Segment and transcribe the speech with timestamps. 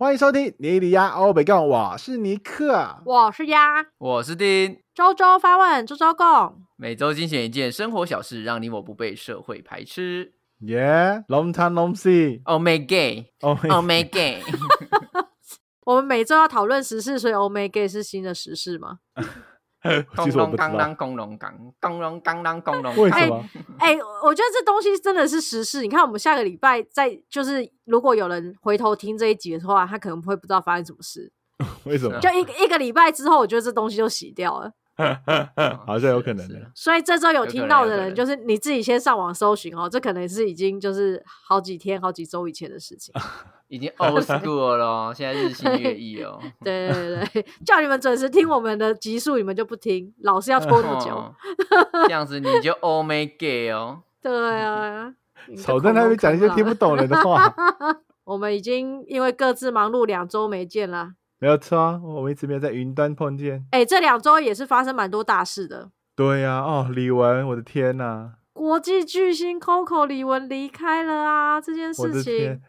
[0.00, 3.02] 欢迎收听尼里亚欧北共，我是尼克。
[3.04, 6.62] 我是鸭，我是丁，周周发问，周周共。
[6.78, 10.32] 每周精选一件生活小事，让你我不被社会排斥。
[10.62, 12.40] Yeah，long time no see。
[12.44, 14.42] Oh my gay, 哦 oh my gay，
[15.84, 19.00] 我们每周要讨论时事，所以 Oh my gay 是新的时事吗？
[20.24, 22.96] 其实我不知道刚啷公龙港，刚啷刚啷公龙。
[22.96, 23.42] 为什么。
[23.78, 25.80] 哎、我觉得这东西真的是时事。
[25.80, 31.32] 你看，我们下个礼拜再就是，如果有人回头听这一集的话，他可能会不知道发生什么事。
[31.84, 32.18] 为什么？
[32.20, 34.70] 就一个一个礼拜之后，我觉得这东西就洗掉了。
[35.86, 36.70] 好像有可能是的。
[36.74, 43.14] 所以这周有听到的人，就是你自己先上网搜寻哦，这可能是已经就是好几天、好几周以前的事情。
[43.70, 46.38] 已经 old school 了哦，现在日新月异哦。
[46.62, 51.14] 对 对对对，叫你们准时听我们的集数，你们就不听，老是要拖那么久。
[51.14, 51.34] 哦
[52.04, 54.02] 这样子你就 oh my gay 哦。
[54.20, 55.14] 对啊，
[55.48, 57.54] 你就少在那边讲一些听不懂人的话，
[58.24, 61.14] 我们已经因为各自忙碌两周没见啦。
[61.38, 63.64] 没有错啊，我们一直没有在云端碰见。
[63.70, 65.90] 哎，这两周也是发生蛮多大事的。
[66.16, 72.60] 对呀、哦，李玟，我的天呐、国际巨星 Coco 李玟离开了啊，这件事情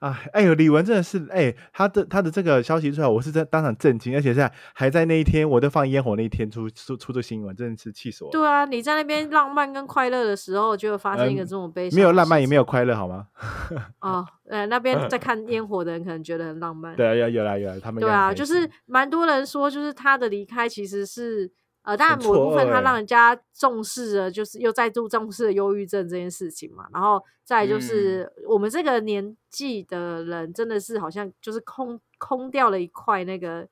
[0.00, 0.20] 的天。
[0.22, 8.32] 哎，哎呦，李玟真的是，哎，他的他的这个消息出来，我是在当场震惊，而且在还在那一天，我在放烟火那一天出出出这新闻，真的是气死我了。
[8.32, 13.26] 对啊，你在那边浪漫跟快乐的时候，就会发生一个嗯这种悲伤、没有浪漫，也没有有快乐，好吗？
[14.00, 14.26] 哦。
[14.48, 16.96] 呃，那边在看烟火的人可能觉得很浪漫。
[16.96, 21.48] 对啊，有有啦有啦，他们对啊，就是蛮多人说，就是他的离开其实是
[21.90, 26.86] 呃，当然某一部分他让人家重视了，就是又再度重视了忧郁症这件事情嘛。
[26.92, 33.66] 然后再就是、嗯我们这个年纪的人，真的是好像就是空空掉了一块那个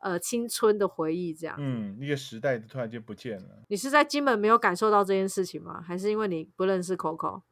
[0.00, 1.56] 呃青春的回忆，这样。
[1.58, 3.62] 嗯，那个时代突然间不见了。
[3.66, 5.82] 你是在金门没有感受到这件事情吗？
[5.84, 7.42] 还是因为你不认识 Coco？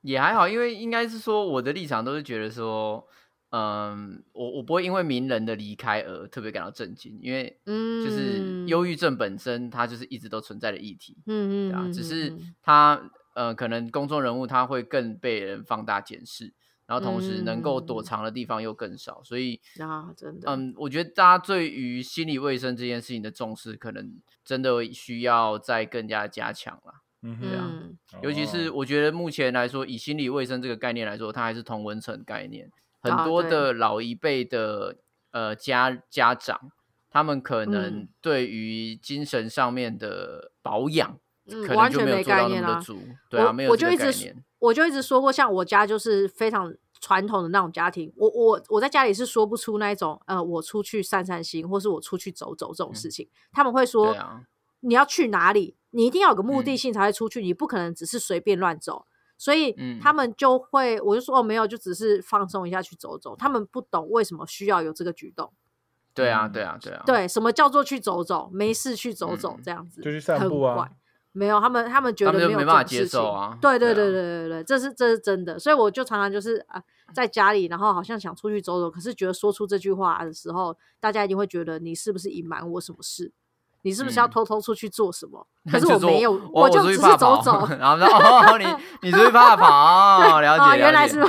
[0.00, 3.06] 也还好，因为应该是说我的立场都是觉得说，
[3.50, 12.54] 嗯，我我不会因为名人的离开而特别感到震惊，因为嗯，就是忧郁症本身它就是一直都存在的议题，嗯，嗯对啊，嗯，只是嗯。
[12.60, 16.52] 他呃可能公众人物他会更被人放大检视，
[16.86, 18.04] 然后同时能够躲嗯。
[18.04, 26.92] 藏的地方又更少，所以嗯啊，真的，嗯，我觉得大家对于心理卫生这件事情的重视，可能真的需要再更加加强了。
[27.22, 28.72] 嗯对啊嗯，尤其是哦。
[28.76, 32.70] 我觉得目前来说，以心理卫生这个概念来说，它还是同文层概念。
[33.00, 34.96] 很多的老一辈的
[35.30, 36.72] 呃家家长，
[37.10, 42.98] 他们可能嗯对于精神上面的保养，嗯可能就完全没没有做到那概念啦么的足。
[43.30, 44.36] 对啊，我没有这我就一直。
[44.60, 53.28] 我就一直说过，像我家就是非常传统的那种家庭，我我我在家里是说不出那一种呃，我出去散散心，或是我出去走走这种事情。
[53.52, 54.42] 他们会说，啊，
[54.80, 59.06] 你要去哪里，你一定要有个目的嗯性才会出去，你不可能只是随便乱走。
[59.38, 63.34] 所以嗯他们就会，我就说哦，没有，就只是放松一下去走走。
[63.36, 65.50] 他们不懂为什么需要有这个举动，
[66.12, 67.02] 对啊，嗯对啊，对啊。
[67.06, 70.90] 对，什么叫做去走走，没事去走走嗯这样子，就去散很步啊怪。
[71.32, 76.82] 没有，他们他们觉得没有办法这种事情接受啊对对对对对对，这是这是真的，所以我就常常就是啊，
[77.14, 83.30] 在家里，然后好像想出去走走，可是觉得说出这句话的时候，大家一定会觉得你是不是隐瞒我什么事？
[83.82, 85.46] 你是不是要嗯偷偷出去做什么？
[85.70, 87.66] 可是我没有，我就只是走走。
[87.78, 88.66] 然后说哦，你
[89.02, 91.22] 你出去怕跑，了哦解，原来是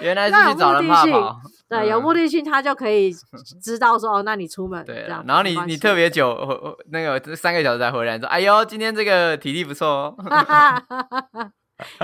[0.00, 1.40] 原来是去找人目的性怕跑。
[1.68, 3.12] 对，有嗯目的性，他就可以
[3.62, 4.84] 知道说哦，那你出门。
[4.84, 10.16] 对啊，然后你你特别久，呃那个三个小时才回来，说哎呦，今天这个体力不错哦。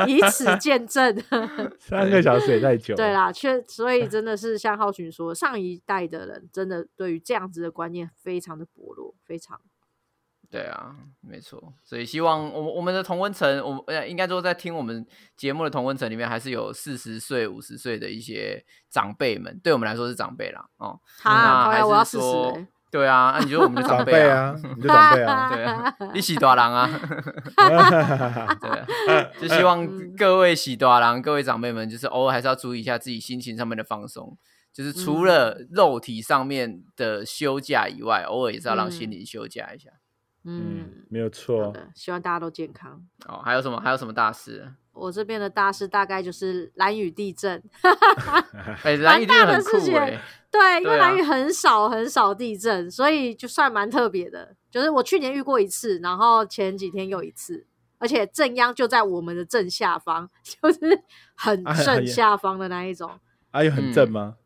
[0.06, 1.16] 以此 见证。
[1.78, 2.96] 三个小时也太久了。
[2.96, 9.60] 对啦，确所以真的是像浩群说，上一代的人真的对于这样子的观念非常的薄弱，非常。
[10.50, 25.50] 对啊，没错，所以希望我们我们的同温层，我们呃应该说在听我们节目的同温层里面，还是有四十岁、五十岁的一些长辈们，对我们来说是长辈啦，哦，哈，那还靠呀，我要四十是说欸。，对啊，那、你就是我们的长辈辈啊，你就长辈啊。
[25.54, 26.88] 对啊，你喜多郎啊，
[28.60, 34.36] 对啊，就希望嗯各位喜多郎、各位长辈们，就是偶尔还是要注意一下自己心情上面的放松。
[34.72, 39.90] 就是除了肉体上面的休假以外，偶尔也是要让嗯心灵休假一下。
[40.44, 41.72] 嗯嗯，，没有好错。
[41.72, 43.02] 的，希望大家都健康。
[43.26, 43.80] 哦，还有什么？
[43.80, 44.72] 还有什么大事？
[44.92, 47.62] 我这边的大事大概就是蓝雨地震，
[48.84, 50.20] 哎、蓝雨地震很酷哎、
[50.50, 54.56] 对，因为蓝雨很少很少地震，所以就算蛮特别的。
[54.70, 57.66] 就是我去年遇过一次，然后前几天又一次，
[57.98, 61.02] 而且正央就在我们的正下方， 就是
[61.34, 63.18] 很哎正下方的那一种。
[63.50, 64.36] 啊，有很正吗？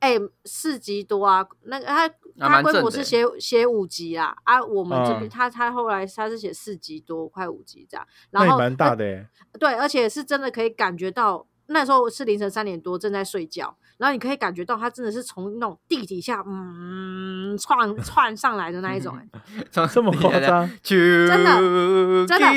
[0.00, 9.28] 哎、四级多啊，那个他啊他蛮规模是写写五级啊，啊，我们这边、嗯他他后来他是写四级多，快五级这样，然后蛮大的耶。
[9.58, 19.28] 对，而且是真的可以感觉到那时候是凌晨三点多，正在睡觉，然后你可以感觉到它真的是从那种地底下嗯窜窜上来的那一种、欸，
[19.92, 20.68] 这么夸张？
[20.82, 22.48] 真的真的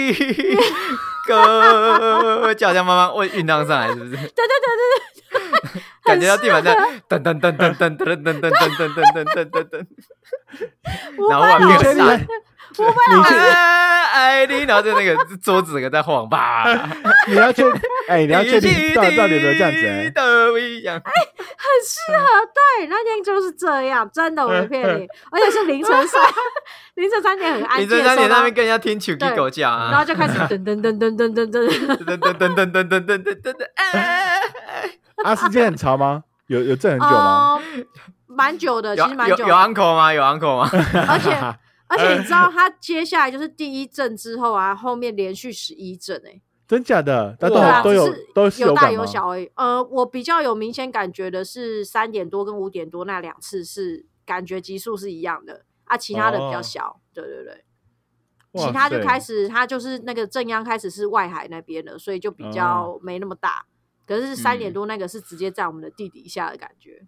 [1.28, 4.12] 歌就好像慢慢会酝酿上来，是不是？
[4.16, 4.84] 对对对对
[5.74, 6.76] 对，感觉到地板在
[7.08, 9.86] 噔噔噔噔噔噔噔噔噔噔噔噔噔噔，
[11.30, 12.28] 然后外面有闪，
[12.78, 13.36] 我被老师
[14.14, 16.66] 爱你，然后就那个桌子整个在晃吧，
[17.28, 17.64] 你要确
[18.08, 20.10] 哎，你要确定到到底有没有这样子、欸？
[20.14, 22.26] 都一样，很适合，
[22.80, 26.22] 对，那天就是这样，真的，我没骗你，而且是凌晨三
[26.96, 31.68] 凌晨三点很安你静的时候，在三点那边跟人家听球给狗叫啊然后，就开始噔噔噔噔噔噔噔，
[32.06, 34.42] 噔噔噔噔噔噔噔噔噔，哎
[35.24, 36.24] 啊，时间很长吗？
[36.48, 37.14] 有有震很久吗？
[37.14, 37.62] 哦，
[38.28, 40.12] 蛮久的，其实蛮久有，uncle 吗？
[40.14, 40.70] 有 uncle 吗？
[41.08, 41.32] 而且
[41.92, 47.36] 而且你知道，他接下来就是第一阵之后啊，后面连续十一阵哎，真假的？
[47.40, 48.90] 那都哇有都是都是有大？
[48.92, 49.52] 有小而已。
[49.56, 57.02] 呃，我比较有明显感觉的是三点多跟五点多那两次是感觉级数是一样的啊，其他的比较哦小。
[57.14, 57.66] 对对对，
[58.54, 63.66] 其他就开始，它就是那个正央开始是外海那边的，所以就比较哦没那么大。
[64.08, 67.06] 可是三点嗯多那个是直接在我们的地底下的感觉，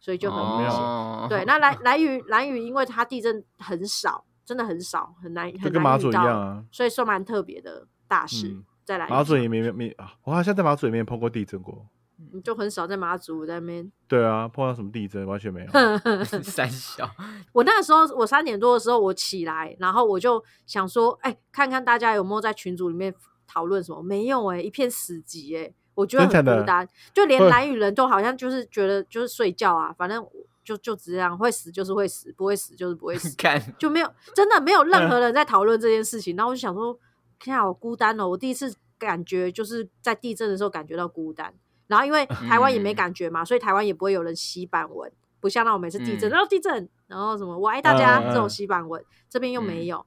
[0.00, 0.80] 所以就很明显。
[0.80, 6.64] 哦对，那蓝蓝屿蓝屿，因为它地震很少，真的很少，很难就很跟马祖一难遇到，样啊。
[6.70, 8.48] 所以算蛮特别的大事。
[8.48, 11.86] 嗯在蓝屿马祖上也没没啊，我好像在马祖也没碰过地震过。
[12.32, 13.92] 你就很少在马祖在那边。
[14.08, 15.70] 对啊，碰到什么地震完全没有。
[16.42, 17.06] 三小，
[17.52, 23.14] 我那时候我三点多的时候我起来，然后我就想说，哎、看看大家有没有在群组里面
[23.46, 24.02] 讨论什么？
[24.02, 30.24] 没有哎、一片死寂哎、我觉得很孤单，就连会蓝雨人都好像就是觉得就是睡觉啊，反正
[30.64, 36.36] 就就这样，会死就是会死，不会死就是不会死， 看就没有真的没有任何人在讨论这件事情。
[36.36, 36.96] 然后我就想说，
[37.40, 38.28] 天啊，好孤单哦！
[38.28, 41.52] 我第一次感觉就是在地震的时候感觉到孤单。
[41.88, 45.10] 然后因为台湾也没嗯感觉嘛，所以台湾也不会有人洗版文，
[45.40, 50.06] 不像那我每次地震，嗯然后地震，然后什么我爱大家、这种洗版文，这边又没嗯有。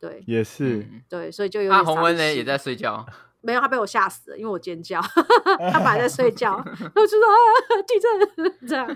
[0.00, 3.04] 对也是，嗯对，所以就有那洪文呢也在睡觉，
[3.48, 5.00] 没有，他被我吓死了，因为我尖叫，
[5.72, 8.06] 他本来在睡觉， 我就说啊地震
[8.68, 8.86] 这样，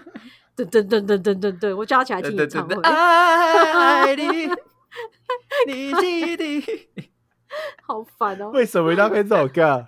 [0.55, 4.51] 噔噔噔噔噔噔噔，我叫他起来听演唱会，爱你，
[5.67, 6.91] 你记得，
[7.87, 8.51] 好烦哦。
[8.51, 9.87] 为什么一定要配这首歌？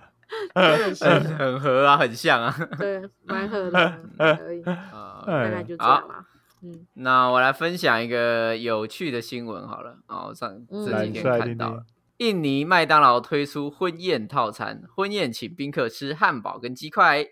[0.55, 0.95] 很
[1.37, 2.57] 很合啊，很像啊。
[2.79, 6.25] 对，蛮合的，可以，大啊哎概就这样啦。
[6.63, 9.99] 嗯，那我来分享一个有趣的新闻好了。
[10.09, 11.94] 哦，我上嗯这几天看到了听。
[12.19, 17.25] 印尼麦当劳推出婚宴套餐，婚宴请宾客吃汉堡跟鸡块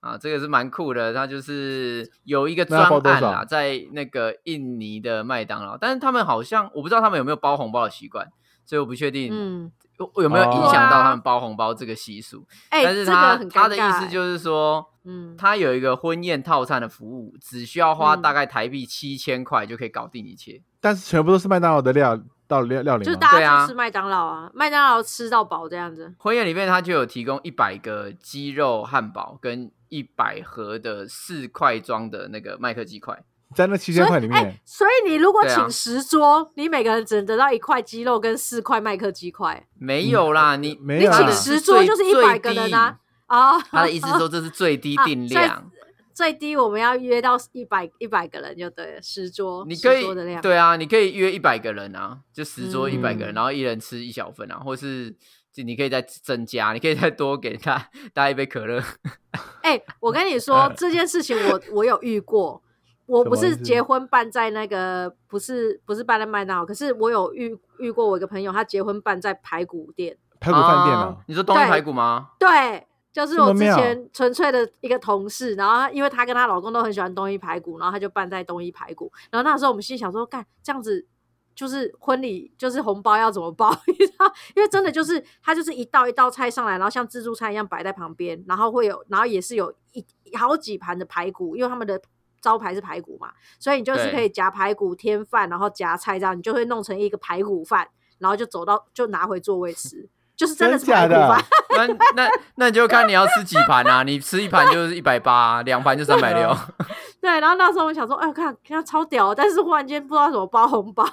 [0.00, 1.12] 啊，这个是蛮酷的。
[1.12, 8.26] 它就是有一个专案啊，在那个印尼的麦当劳，但是他们好像我不知道他们有没有包红包的习惯，
[8.64, 12.46] 所以我不确定嗯，有有没有影哦响到他们包红包这个习俗。
[12.70, 20.62] 哎，但是这个他很尴他的意思就是说，嗯，他有一个婚宴套餐的服务，只需要花嗯大概台币七千块就可以搞定一切。
[20.80, 22.18] 但是全部都是麦当劳的料
[22.48, 23.04] 到料料理？
[23.04, 26.12] 就是大家去吃麦当劳啊，麦当劳吃到饱这样子。
[26.18, 33.22] 婚宴里面，它就有提供一百个鸡肉汉堡跟一百盒的四块装的那个麦克鸡块。
[33.54, 39.66] 在那七千块里面，所以你如果请十桌，你每个人只能得到一块鸡肉跟四块麦克鸡块。
[39.78, 42.98] 没有啦，你没有啦它的你请十桌就是一百个人啊。
[43.28, 43.60] 啊！
[43.60, 45.70] 他的意思是说这是最低啊 定量，
[46.18, 50.42] 最低我们要约到一百一百个人就对了，十桌，你可以十桌的量。
[50.42, 55.14] 对啊，你可以约一百个人啊，就十桌嗯一百个人，然后一人吃一小份啊，或是
[55.52, 57.76] 就你可以再增加，你可以再多给他
[58.12, 58.82] 大家一杯可乐。
[59.62, 62.60] 哎、我跟你说 这件事情我，我有遇过。
[63.06, 70.18] 我不是结婚办在那个，不是不是办在麦当劳，可是我有遇遇过我一个朋友，他结婚办在排骨店。
[70.40, 72.30] 排骨饭店啊啊，你说东一排骨吗？
[72.40, 79.12] 对，就是我之前纯粹的一个同事，然后因为她跟她老公都很喜欢东一排骨，然后她就办在东一排骨。
[79.30, 81.06] 然后那时候我们心里想说，干这样子
[81.54, 83.70] 就是婚礼就是红包要怎么包？
[83.86, 90.04] 你知道，因为真的就是它就是一道一道菜上来，然后像自助餐一样摆在旁边，然后会有，然后也是有一
[90.36, 92.00] 好几盘的排骨，因为他们的。
[92.40, 97.88] 招牌是排骨嘛，所以你就是可以夹排骨添饭，然后夹菜这样，你就会弄成一个排骨饭，
[98.18, 100.08] 然后就走到就拿回座位吃，
[100.38, 101.88] 就是真的是假的排骨饭。
[101.88, 106.56] 那那那你就看你要吃几盘啊，你吃一盘就是一百八，两盘就三百六。
[107.20, 111.04] 对，然后那时候我想说，哎，我看看超屌，但是忽然间不知道怎么包红包，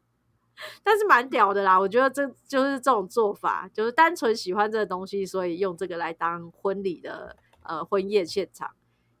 [0.84, 1.80] 但是蛮屌的啦。
[1.80, 8.70] 我觉得这就是这种做法，就是单纯喜欢这个东西，所以用这个来当婚礼的呃婚宴现场。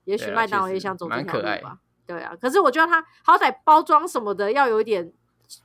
[0.04, 1.78] 也许麦当劳也想走这蛮可爱条路吧。
[2.06, 5.10] 对啊，可是我觉得他好歹包装什么的要有一点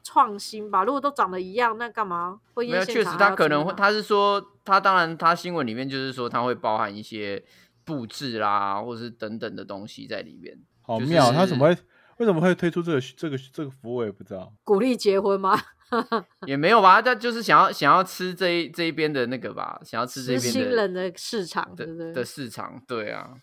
[0.03, 0.83] 创新吧。
[0.83, 7.43] 如果都长得一样，那干嘛婚没有，确实他可能会，他是说他当然他新闻里面就是说他会包含一些
[7.83, 10.53] 布置啦，或者是等等的东西在里面。
[10.55, 11.77] 就是好妙，他怎么会
[12.17, 13.97] 为什么会推出这个这个这个服务？
[13.97, 14.51] 我也不知道。
[14.63, 15.59] 鼓励结婚吗？
[16.45, 22.25] 也没有吧，他就是想要想要吃这一这一边的那个吧，想要吃这吃边的新人的市场，对不的的？
[22.25, 23.35] 市场，对啊。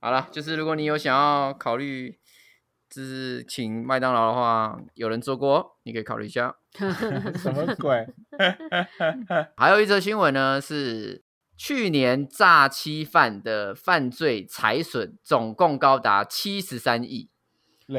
[0.00, 2.17] 好了，就是如果你有想要考虑，
[2.88, 6.54] 就是请麦当劳的话，有人做过，你可以考虑一下。
[7.36, 8.06] 什么 鬼？
[9.56, 11.22] 还有一则新闻呢，是
[11.56, 17.30] 去年诈欺犯的犯罪财损总共高达七十三亿。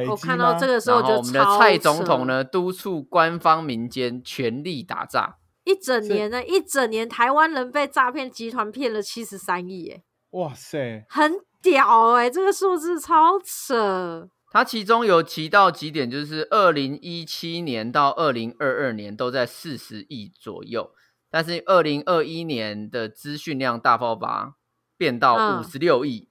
[0.08, 5.38] 我看到这个时候我觉得我们的蔡总统呢，督促官方民间全力打诈。
[5.64, 14.30] 一整年呢，一整年台湾人被诈骗集团骗了七十三亿，哎，哇塞，很屌哎，这个数字超扯。
[14.52, 20.92] 它其中有提到几点，就是二零一七年到二零二二年都在四十亿左右，
[21.30, 24.56] 但是二零二一年的资讯量大爆发，
[24.98, 26.30] 变到嗯五十六亿，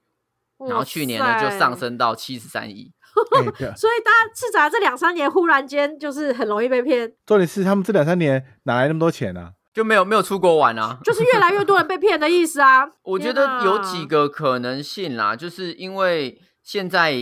[0.67, 2.91] 然后去年呢就上升到七十三亿。
[3.75, 9.53] 所以大家是咋这两三年忽然间就是很容易被骗，重点是他们这两三年哪来那么多钱啊？
[9.73, 10.99] 就没有没有出国玩啊。
[11.03, 12.87] 就是越来越多人被骗的意思啊。
[13.03, 17.13] 我觉得有几个可能性啦，就是因为现在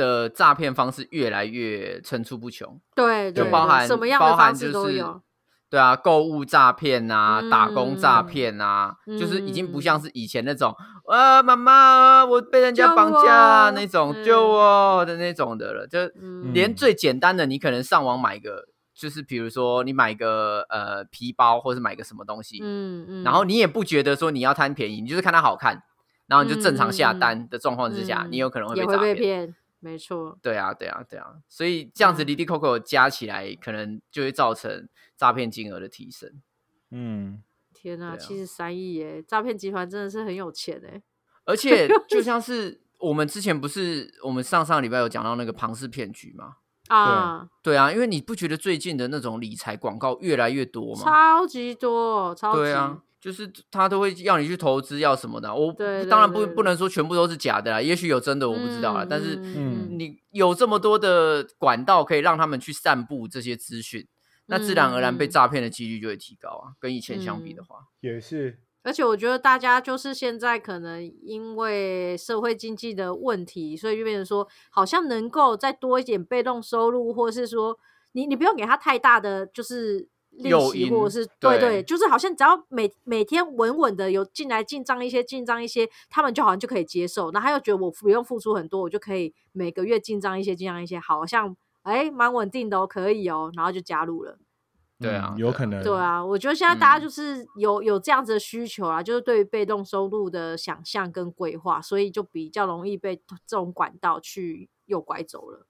[0.00, 5.20] 的诈骗方式越来越层出不穷，对，就包含什么样的包含方式就是都有。
[5.68, 8.26] 对啊，购物诈骗啊，打工诈嗯。
[8.26, 9.82] 骗啊，就是已经不嗯。
[9.82, 10.74] 像是以前那种
[11.06, 14.24] 啊，妈妈，我被人家救绑架我那种嗯。
[14.24, 16.52] 救我的那种的了，就嗯。
[16.52, 18.64] 连最简单的，你可能上网买个，
[18.94, 25.80] 就是比如说你买个呃皮包，或是买个什么东西，嗯嗯，然后你也不觉得说你要贪便宜，你就是看它好看，
[26.26, 29.54] 然后你就正常下单的状况之下，嗯你有可能会被诈骗。
[29.80, 30.38] 没错。
[30.40, 36.40] 对啊，对啊，对啊，所以这样子嗯滴滴扣扣加起来，可能就会造成诈骗金额的提升。
[36.90, 37.42] 嗯，
[37.74, 39.22] 天呐，对啊七十三亿耶！
[39.22, 41.02] 诈骗集团真的是很有钱哎。
[41.44, 46.56] 而且 就像是我们之前不是我们上上礼拜有讲到那个庞氏骗局嘛？
[46.88, 51.02] 啊，对啊，因为你不觉得最近的那种理财广告越来越多吗？
[51.04, 52.58] 超级多，超级。
[52.60, 55.54] 对啊，就是他都会要你去投资，要什么的。
[55.54, 59.06] 我对对当然不不能说全部都是假的啦，也许有真的，我不知道啦。
[59.08, 64.08] 但是嗯你有这么多的管道可以让他们去散布这些资讯，
[64.46, 66.72] 那自然而然被嗯诈骗的几率就会提高啊。
[66.80, 77.78] 跟以前相比的话，也是，而且我觉得大家就是现在可能因为社会经济的问题，所以就变成说，好像能够再多一点被动收入，或是说
[78.12, 94.38] 你你不用给他太大的就是利息，或者是对对对，就是好像只要每每天稳稳的有进来进账一些进账一些，他们就好像就可以接受，然后他又觉得我不用付出很多，我就可以每个月进账一些进账一些，好像哎蛮稳定的哦，可以哦，然后就加入了。
[95.02, 105.66] 对啊嗯有可能，对，啊，我觉得现在大家嗯就是有、有这样子的需求啊，就是对于被动收入的想象跟规划，所以就比较容易被这种管道去诱拐走了。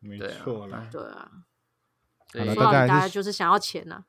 [0.00, 0.90] 没错啦哎。
[0.92, 1.30] 对啊，
[2.36, 4.02] 好了说到底大家就是想要钱呐、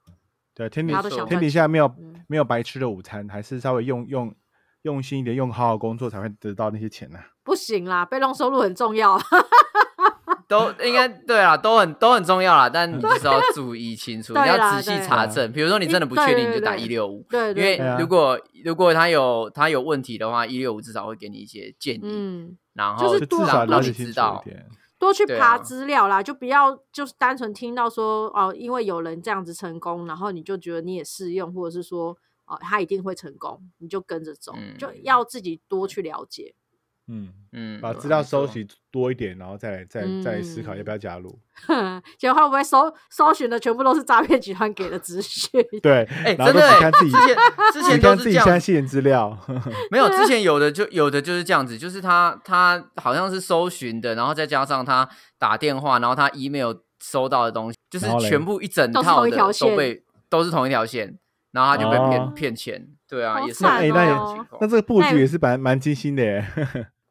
[0.53, 0.93] 对，天底
[1.27, 4.33] 天底下没有嗯没有白吃的午餐，还是稍微用用
[4.81, 7.19] 用心一点，用好好工作才会得到那些钱呐。
[7.43, 9.19] 不行啦，被动收入很重要。
[10.47, 15.51] 都应该 对啊，都很都很重要啦，但你就是要注意清楚， 你要仔细查证。
[15.51, 24.49] 比如说你真的不确定，你就打对对对一六五，对因为如果如果他有他有问题的话，一六五至少会给你一些建议，嗯，然后就是至少让让你了解清楚知道一。
[24.49, 24.65] 点。
[24.99, 32.15] 多去爬对啊资料啦，就不要就是单纯听到说哦，因为有人这样子成功，然后你就觉得你也适用，或者是说
[32.45, 36.53] 哦他一定会成功，你就跟着走，嗯就要自己多去了解。
[37.11, 41.39] 嗯，嗯，把资料收集多一点，然后再来再再来思考要不要加入。
[42.19, 45.49] 结果会不会搜搜寻的全部都是诈骗集团给的资讯？
[45.81, 47.35] 对，哎，然后都真的看自己之前
[47.73, 49.35] 之前都是这样，相信的资料。
[49.89, 56.71] 没有之前 有的就有的就是这样子，就是他他好像是搜寻的，然后再加上他打电话，然后他 email
[57.03, 61.17] 收到的东西，就是全部一整套的同一条线都被都是同一条线，
[61.53, 66.45] 然后他就被骗哦骗钱，对啊，也是惨有这样的哦情况那这个布局也是蛮蛮精心的耶。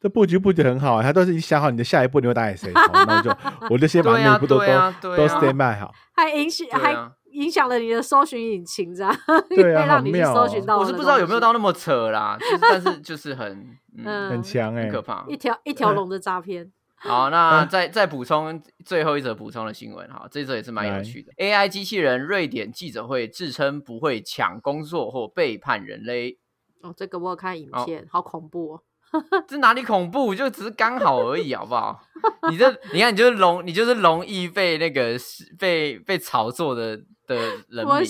[0.00, 3.36] 这布局布局很好啊，他都是已经想好你的下一步你会打给谁，好那我就
[3.70, 4.94] 我就先把那一步都都都啊
[5.40, 5.92] stand by 好。
[6.14, 6.94] 还影响、还
[7.32, 9.14] 影响了你的搜寻引擎，这样
[9.50, 13.52] 对啊 可以让你去搜寻到的我是不知道有没有到那么扯啦，就是 但是就是很
[13.96, 15.24] 嗯嗯很强哎很，可怕。
[15.28, 16.70] 一条一条龙的诈骗。
[17.00, 21.32] 好，那嗯再再补充最后一则补充的新闻哈，这则也是蛮有趣的。
[21.36, 26.38] AI 机器人瑞典记者会自称不会抢工作或背叛人类。
[26.82, 28.82] 哦，这个我有看影哦片，好恐怖哦！
[29.48, 30.34] 这哪里恐怖？
[30.34, 32.00] 就只是刚好而已，好不好？
[32.50, 35.16] 你这你看，你就是容你就是容易被那个
[35.58, 36.96] 被被炒作的
[37.26, 37.36] 的
[37.68, 38.02] 人民，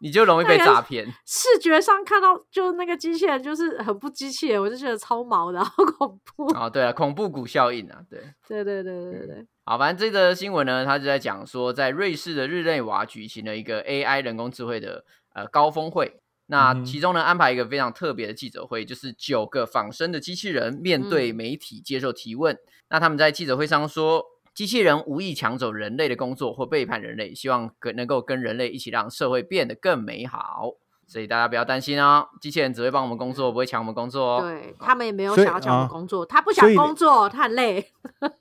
[0.00, 1.04] 你就容易被那个诈骗。
[1.26, 6.46] 视觉上看到就那个机器人就是很不机器人，我就觉得超毛的，好恐怖。
[6.54, 8.20] 哦，对啊，恐怖谷效应啊，对。
[8.48, 16.20] 对对对对对，好，反正这则新闻呢，它就在讲说，在瑞士的日内瓦举行了一个 AI 人工智慧的呃高峰会。
[16.48, 22.56] 那其中呢，安排一个非常特别的记者会，就是九个仿生的机器人面对媒体接受提问。
[22.88, 24.24] 那他们在记者会上说，
[24.54, 30.70] 机器人无意抢走人类的工作或背叛人类，希望跟能够跟人类一起让社会变得更美好。
[31.08, 34.40] 所以大家不要担心哦，机器人只会帮我们工作，不会抢我们工作哦。
[34.40, 37.92] 对他们也没有想要抢我啊们工作，他不想工作，他很累。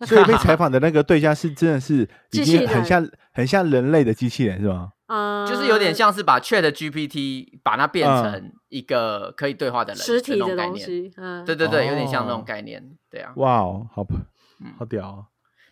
[0.02, 4.90] 所以被采访的那个对象是真的是已机器人经很像很像人类的机器人是吗？
[5.08, 10.74] 嗯，就是有点像是把 Chat GPT 把它变成一个可以对话的人实体那种概念。
[10.74, 11.14] 的东西。
[11.18, 12.98] 嗯，对对对，有点像那种哦概念。
[13.10, 14.16] 对啊，哇哦，好不
[14.62, 15.26] 嗯好屌哦！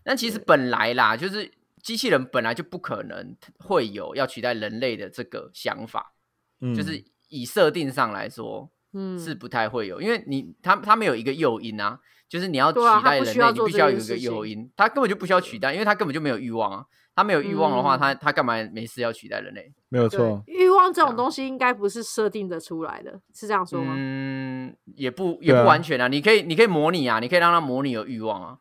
[0.04, 6.14] 但其实本来啦，就是机器人本来就不可能会有要取代人类的这个想法，
[6.62, 12.00] 嗯，就是以设定上来说嗯是不太会有，因为你他他们有一个诱因啊，
[12.30, 16.86] 就是你要取代人类，你必须要有一个诱因，他根本就不需要取代，因为他根本就没有欲望啊。
[17.16, 18.00] 他没有欲望的话，嗯。
[18.00, 19.62] 他他干嘛没事要取代人类？
[19.62, 23.94] 对没有错，欲望这种东西应该不是设定的出来的，是这样说吗？
[23.98, 28.58] 嗯，也不也不完全啊，你可以你可以模拟啊，你可以让他模拟有欲望啊。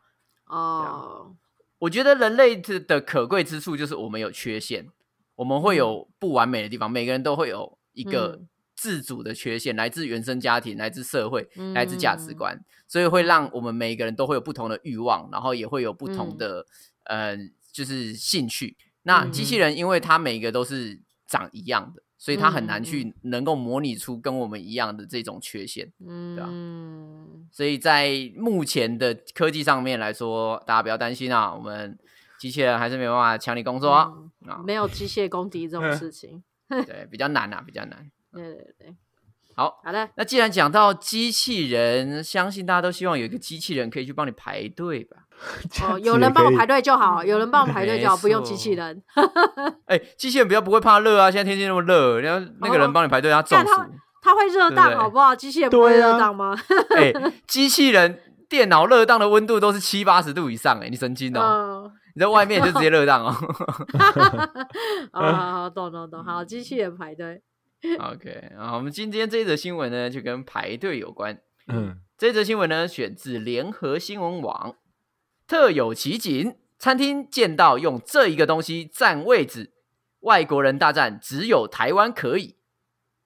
[0.47, 1.35] 哦，
[1.79, 4.87] 我觉得人类的的可贵之处就是我们有缺陷，
[5.35, 8.47] 我们会有不完美的地方，每个人都会有一个嗯。
[8.75, 16.65] 自主的缺陷，来自原生家庭，来自社会，嗯来自价值观，所以会让我们每一个人都会有不同的欲望，然后也会有不同的、
[17.03, 17.37] 呃，
[17.73, 18.77] 就是兴趣。
[19.01, 25.87] 那嗯机器人，因为它每个都是长一样的，所以它很难嗯去能够模拟出跟我们一样的这种缺陷。
[26.39, 31.99] 啊嗯，所以在目前的科技上面来说，大家不要担心啊，我们
[32.39, 34.13] 机器人还是没办法抢你工作啊，
[34.47, 36.41] 啊没有机械公敌这种事情。
[36.69, 38.09] 对，比较难啊，比较难。
[38.31, 38.95] 对对对，
[39.53, 45.22] 好，好的，那既然讲到机器人，相信大家都希望有一个机器人可以去帮你排队吧？
[45.83, 49.03] 哦，有人帮我排队就好，有人帮我排队就好，不用机器错人。
[49.85, 53.65] 哎、机器人比较不会怕热啊，现在天气那么热，然后那个人帮你排队，他中暑
[54.21, 55.35] 他会热对不对档好不好？
[55.35, 56.57] 机器人不会热档吗？
[56.95, 57.11] 哎、
[57.45, 61.83] 机器人电脑热档的温度都是七八十度以上、哎，你神经哦！
[61.85, 63.31] 嗯，你在外面就直接热档哦。
[65.11, 67.41] 好好好，懂懂懂，好，机器人排队。
[67.99, 71.37] OK，啊，我们今天这一则新闻呢，就跟排队有关。
[71.67, 74.75] 嗯，这则新闻呢，选自联合新闻网，
[75.53, 79.71] 特有奇景，餐厅见到用这一个东西占位置，
[80.21, 82.57] 外国人大战只有台湾可以。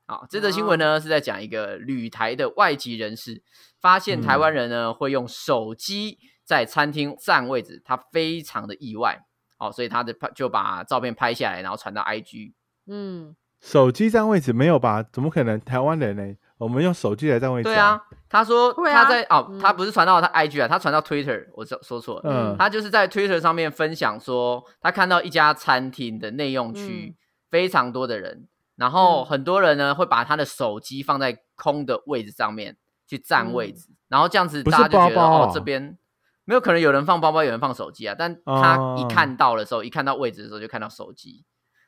[0.07, 3.41] 啊，这则新闻呢、是在讲一个旅台的外籍人士
[3.79, 9.17] 发现台湾人呢、会用手机在餐厅占位置，他非常的意外。
[9.57, 12.51] 哦，所以他的拍就把照片拍下来，然后传到 IG。
[12.87, 15.01] 嗯，手机占位置没有吧？
[15.01, 15.57] 怎么可能？
[15.61, 16.35] 台湾人呢？
[16.57, 17.69] 我们用手机来占位置。
[17.69, 19.59] 对啊，，他说他在、哦，嗯。
[19.59, 22.23] 他不是传到他 IG 啊，他传到 Twitter，我说说错了。
[22.25, 27.15] 嗯，他就是在 Twitter 上面分享说，他看到一家餐厅的内用区嗯。
[27.49, 29.25] 非常多的人，然后嗯。
[29.25, 33.75] 很多人呢会把他的手机放在空的位置上面去占位嗯。
[33.75, 35.47] 置，然后这样子大家就觉得包包啊。
[35.47, 35.97] 哦这边
[36.43, 41.43] 没有可能有人放包包，有人放手机啊，但他一哦看到的时候，一看到位置的时候就看到手机，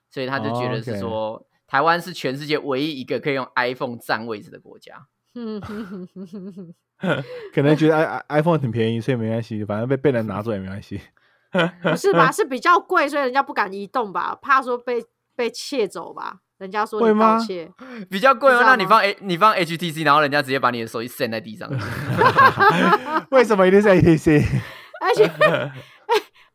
[0.09, 5.07] 所以他就觉哦得是说、台湾是全世界唯一一个可以用 iPhone 占位置的国家。
[5.35, 10.99] 哼哼哼哼哼哼可能觉得 i i iPhone 很便宜，所以没关系，反正被被人拿走也没关系。
[11.81, 12.29] 不是吧？
[12.33, 14.37] 是比较贵，所以人家不敢移动吧？
[14.41, 15.03] 怕说被
[15.35, 16.39] 被窃走吧？
[16.59, 17.71] 人家说你盗窃，
[18.09, 21.69] 比较贵哦，那你放 A 你放 HTC，然后人家直接把你的手机扇在地上。
[23.31, 24.45] 为什么一定是 HTC？
[25.01, 25.31] 而且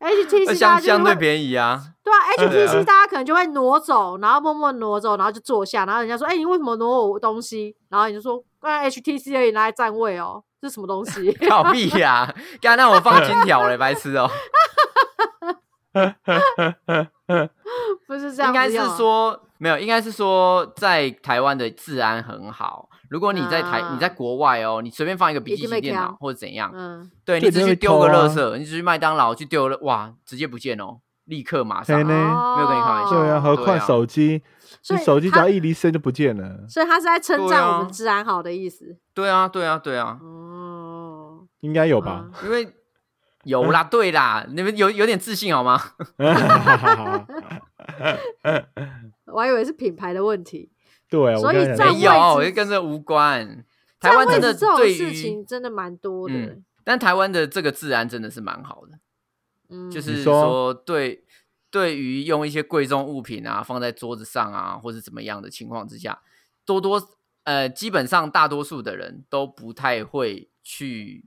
[0.05, 1.81] HTC 大相相对便宜啊。
[2.03, 14.29] 对啊，HTC 大家可能就会挪走，然后默默挪走，然后就坐下，然后人家说：“哎、你为什么挪我东西？”然后你就说：“刚才 HTC 而已，拿来占位哦，这是什么东西 搞屁呀、刚才让我放金条嘞，白痴哦？
[18.05, 22.87] ”不是这样应该是说没有，应该是说在台湾的治安很好。
[23.15, 34.43] 如果你在台、啊你在国外哦，你随便放一个笔记本电脑或者怎样，嗯，对你只去丢个垃圾，你只去麦当劳去丢了，哇，直接不见哦，立刻马上没有跟你开玩笑对啊，何况手机，
[34.81, 38.97] 所以你手机只要一离身就不见了，所以他是在称赞我们治安好的意思。
[39.13, 42.25] 对啊，对啊，对啊，哦，应该有吧？
[42.43, 42.67] 因为
[43.45, 45.81] 有啦， 对啦，你们有有点自信好吗？
[49.27, 50.69] 我还以为是品牌的问题。
[51.15, 53.65] 对所以没有，我就跟这无关。
[53.99, 58.99] 台湾真的这种对事情真的蛮多的、嗯，但台湾的这个治安真的是蛮好的，
[59.69, 61.23] 嗯，就是说说对
[61.71, 66.21] 对于用一些贵重物品啊放在桌子上啊，或是怎么样的情况之下，
[66.65, 67.01] 多多
[67.45, 71.25] 呃基本上大多数的人都不太会去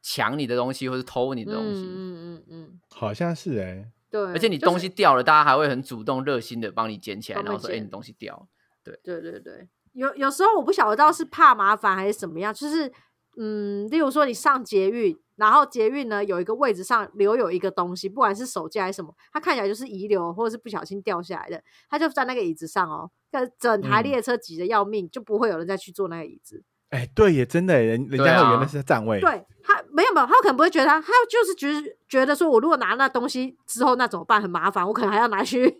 [0.00, 1.80] 抢你的东西或是偷你的东西。
[1.80, 8.46] 嗯嗯嗯嗯，好像是哎、对，而且你就是东西掉了，大家还会很主动、热心的帮你捡起来，然后说：“哎、捡你东西掉了。
[8.84, 8.98] 对。
[9.02, 12.92] 对对对，有有时候我不晓得到是怕麻烦还是怎么样，就是
[13.36, 24.04] 嗯，例如说你上捷运，然后捷运呢有一个位置上留有一个东西，不管是手机还是什么，它看起来就是遗留或者是不小心掉下来的，它就在那个椅子上哦，那整台嗯。
[24.04, 26.64] 列车挤得要命，就不会有人再去坐那个椅子。
[26.90, 29.30] 哎、对耶，真的耶，人人家会原来是在站位，对
[29.62, 34.42] 他没有没有，他可能不会觉得他，他就是觉得觉得说，我如果拿那东西之后那怎么办？
[34.42, 35.72] 很麻烦，我可能还要拿去，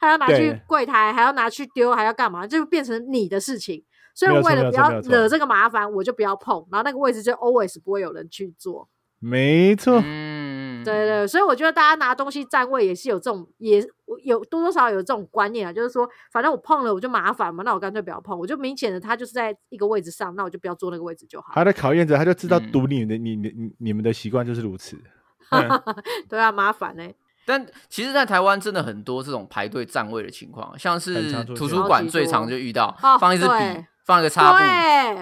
[0.00, 2.46] 还要拿去柜台，还要拿去丢，还要干嘛？
[2.46, 3.84] 就变成你的事情。
[4.14, 8.88] 所以为了不要惹这个麻烦，我就不要碰，然后那个位置就 always 不会有人去做。
[9.18, 10.53] 没错，嗯，
[10.84, 13.84] 对对，所以我觉得大家拿东西占位也是有这种，也
[14.24, 21.52] 有多多少少有这种观念啊，就是说，反正我碰了我就麻烦嘛，那我干脆不要碰，我就明显的他就是在一个位置上，那我就不要坐那个位置就好。
[21.54, 24.96] 他在考验着，他就知道嗯读你的、你你你你们的习惯就是如此。
[25.50, 25.68] 嗯
[26.28, 27.04] 对啊，麻烦呢、
[27.44, 34.58] 但其实，在台湾真的很多这种排队占位的情况，像是图书馆最常就遇到哦放一支笔，放一个擦布，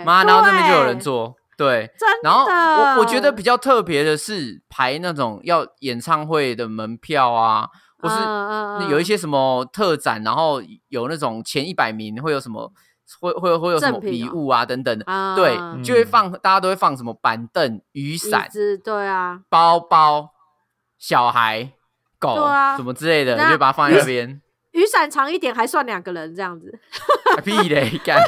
[0.04, 1.36] 妈，然后那边就有人坐。
[1.62, 12.72] 对，真然后我我觉得比较特别的是排那种要演唱会的门票啊，或是有一些什么特展，然后有那种前一百名会有什么，
[13.20, 15.36] 会会会有什么礼物啊等等的，啊。
[15.36, 16.06] 对，就会嗯。
[16.06, 18.48] 放大家都会放什么板凳、雨伞、
[18.82, 20.30] 对啊，包包、
[20.98, 21.72] 小孩、
[22.18, 24.40] 狗啊什么之类的，你就把它放在那边。
[24.72, 26.72] 雨伞长一点还算两个人这样子，
[27.44, 28.18] 屁嘞，干。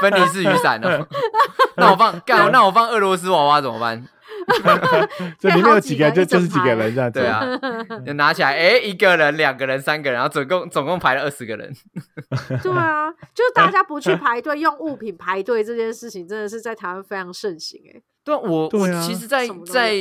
[0.00, 0.88] 分离式雨伞哦。
[1.78, 4.06] 那我放干，那我放俄罗斯娃娃怎么办？
[5.38, 7.18] 这里面有几个人就就是几个人这样子。
[7.18, 7.44] 对啊，
[8.06, 11.72] 就拿起来，哎、一个人、两个人、三个人，然后总共总共排了二十个人。
[12.62, 18.70] 对啊，就是大家不去排队，用物品排队这件事情，真的是在台湾非常盛行哎、对啊，我
[19.02, 19.92] 其实在，在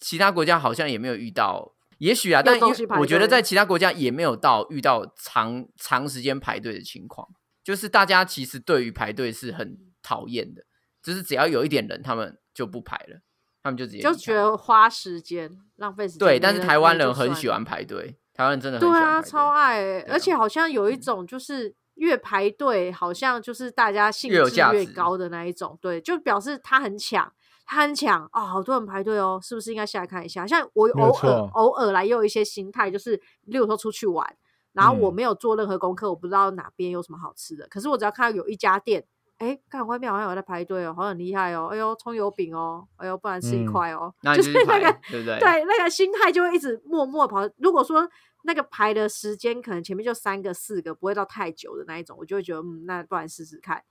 [0.00, 2.58] 其他国家好像也没有遇到，也许啊，但
[2.98, 7.26] 我觉得在其他国家也没有到遇到长长时间排队的情况，
[7.62, 10.62] 就是大家其实对于排队是很讨厌的，
[11.06, 13.20] 就是只要有一点人，他们就不排了，
[13.62, 16.18] 他们就直接就觉得花时间浪费时间。
[16.18, 24.36] 对，但是台湾人很喜欢排队，台湾人真的很对啊，超爱、而且好像有一种就是越排队，好像就是大家兴致
[24.72, 27.32] 越高的那一种，对，就表示他很抢，
[27.64, 30.44] 他很抢哦，好多人排队哦，是不是应该下来看一下？
[30.44, 34.36] 像我偶尔偶尔来也有一些心态，就是例如说出去玩，
[34.72, 39.06] 然后我嗯没有做任何功课，我不知道哪边有什么好吃的，可是我只要看到有一家店。
[39.38, 41.68] 哎，看外面好像有在排队哦，好像很厉害哦！
[41.70, 45.38] 哎呦，葱油饼哦，哎呦，不然吃一嗯块哦，那就就是，那个对不对？
[45.38, 47.48] 对，那个心态就会一直默默跑。
[47.58, 48.08] 如果说
[48.44, 53.82] 那个排的时间可能前面就三个、四个，不会到太久的那一种，我就会觉得，嗯，那不然试试看。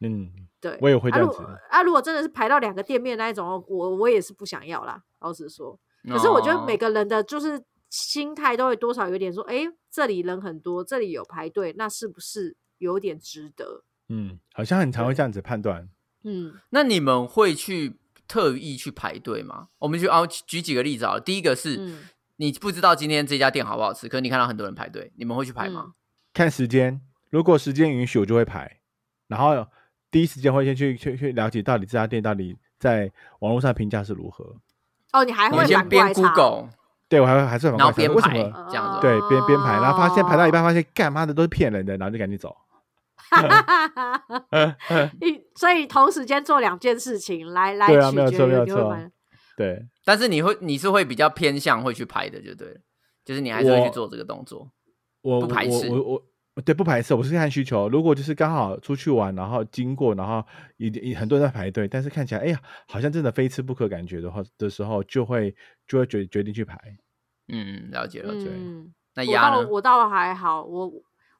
[0.00, 0.30] 嗯，
[0.60, 1.58] 对，我也会这啊如样子。
[1.70, 5.78] 啊，如果真的是排到两个店面那一种，我我也是不想要啦，老实说。
[6.08, 13.82] 可是我觉得每哦个人的就是心态都会多少有点说，哎，这里人很多，这里有排队，那是不是有点值得？
[14.08, 15.88] 嗯，好像很常会这样子判断。
[16.24, 19.68] 嗯，那你们会去特意去排队吗？
[19.78, 21.18] 我们去哦，举几个例子啊。
[21.18, 21.98] 第一个是、嗯
[22.38, 25.94] 你不知道今天这家店好不好吃，可是你看到很多人排队，你们会去排吗？
[26.34, 28.80] 看时间，如果时间允许，我就会排。
[29.26, 29.66] 然后
[30.10, 34.44] 第一时间会先去去去了解到底这家店到底在网络上评价是如何。
[35.14, 36.68] 哦，你还你会们先边反过来查 Google，
[37.08, 38.66] 对我还会还是很然后快为什边排么？
[38.68, 39.00] 这样子。
[39.00, 42.54] 对，边边排，然后发现排到一半，哦发现干妈的都是骗人的，然后就赶紧走。
[45.20, 49.10] 一所以同时间做两件事情来来对啊没有取决于错没有你会买
[49.56, 52.76] 对，但是你会你是会比较偏向会去排的，就对了，
[53.24, 54.70] 就是你还是会去我做这个动作。
[55.22, 56.22] 我不排斥我我
[56.54, 57.88] 我对不排斥，我是看需求。
[57.88, 60.44] 如果就是刚好出去玩，然后经过，然后
[60.76, 65.54] 一一很多人在排队，但是看起来哎呀，好像真的非吃不可，感觉的话的时候，就会
[65.88, 66.78] 就会决决定去排。
[67.48, 68.50] 嗯，了解了解。
[68.50, 69.66] 嗯，那鸭呢？
[69.68, 70.92] 我倒我倒还好，我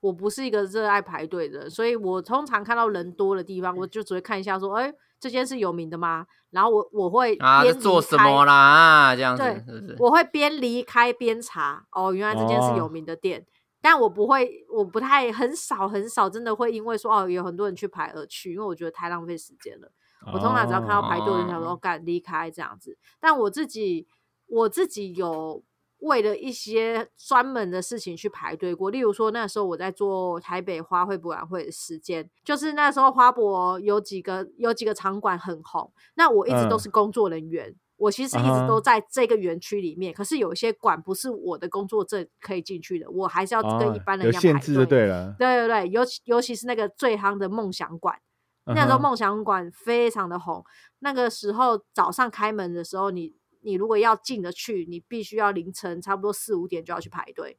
[0.06, 6.26] 我不是一个热爱排队的人，所以我通常看到人多的地方，我就只会看一下说，哎、这间是有名的吗？
[6.50, 8.54] 然后我我会啊，边做什么啦？
[8.54, 9.96] 啊这样子对是不是？
[9.98, 13.44] 我会边离开边查，哦，原来这间是有哦名的店。
[13.82, 19.90] 但我不会，我不太很少很少，真的会因为说哦有很多人去排而去，因为我觉得太浪费时间了。
[20.32, 22.96] 我通常只要看到排队，我就想说哦离开这样子。
[23.20, 24.06] 但我自己
[24.48, 25.62] 我自己有
[26.06, 28.90] 为了一些专门的事情去排队过。
[28.90, 37.74] 例如说，那时候我在做台北花卉博览会的时间，就是那时候花博有几个有几个场馆很红，那我一直都嗯是工作人员。
[37.98, 44.84] 我其实一直都在这个园区里面，可是有一些馆不是我的工作证可以进去的，我还是要跟一哦般人一样排队。
[44.84, 45.34] 对了。
[45.38, 48.18] 对对对，尤其尤其是那个最夯的梦想馆，
[48.66, 50.62] 那时候梦想馆非常的红。
[50.98, 53.32] 那个时候早上开门的时候，你
[53.66, 57.58] 你如果要进得去，你必须要凌晨差不多四五点就要去排队，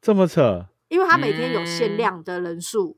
[0.00, 1.96] 这么扯，因为他每天有限嗯。
[1.96, 2.96] 量的人数，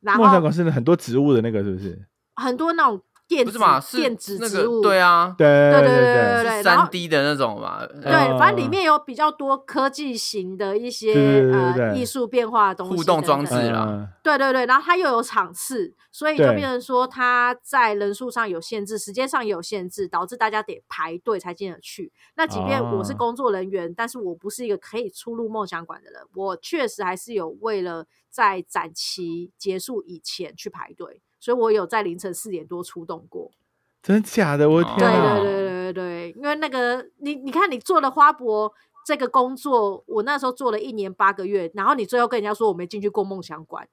[0.00, 2.04] 然梦想后馆是很多植物的那个是不是？
[2.34, 3.80] 很多那种电子不是嘛？
[3.80, 7.84] 是电子那个植物，对啊，对对对对对对然后三 D 的那种嘛。
[7.86, 22.12] 对，哦反正里面有比较多科技型的一些对对对对呃对艺术变化的东西，互动装置啦嗯对对对，然后它又有场次，所以就对变成说它在人数上有限制，时间上也有限制，导致大家得排队才进得去。
[22.36, 33.52] 那即便我是哦工作人员，但是我不是一个可以出入梦想馆的人，我确实还是有为了在展期结束以前去排队，所以我有在凌晨四点多出动过。
[34.02, 34.68] 真假的？
[34.68, 35.38] 我天啊！
[35.38, 38.72] 对对对对对，因为那个你你看你做了花博
[39.06, 43.88] 这个工作，我那时候做了一年八个月，然后你最后跟人家说我没进去过梦想馆，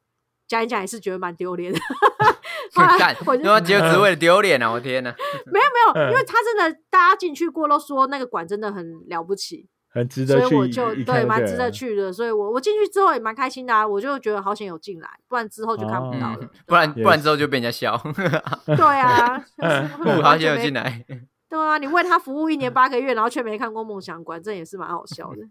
[0.48, 1.80] 讲一讲也是觉得蛮丢脸的。
[2.74, 4.72] 干，我就他妈结果只是为了丢脸啊！
[4.72, 16.50] 我天哪，没有没有，因为嗯他真的大家进去过都说那个馆真的很了不起，很值得去所以我就对蛮值得去的，所以我我进去之后也蛮开心的啊，我就觉得好险有进来，不然之后就看不到了。
[16.66, 17.96] 不然不然之后就被人家笑。
[18.66, 19.38] 对啊，
[20.02, 21.06] 不，好险有进来。
[21.48, 25.48] 对啊，你为他服务一年八个月，然后却没看过梦想馆，这也是蛮好笑的。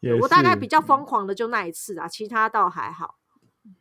[0.00, 3.16] 也我大概比较疯狂的就那一次啊，其他倒还好。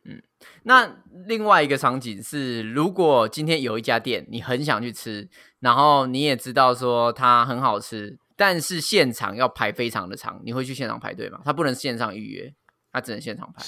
[0.05, 0.21] 嗯
[0.63, 5.27] 那另外一个场景是，如果今天有一家店你很想去吃，
[5.59, 11.39] 然后你也知道说它很好吃，但是现场要排非常的长，你会去现场排队吗？
[11.45, 12.51] 他不能线上预约，
[12.91, 13.63] 他只能现场排。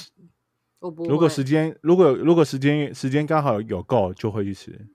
[0.79, 4.87] 我不，如果时间如果如果时间时间刚好有够，就会去吃。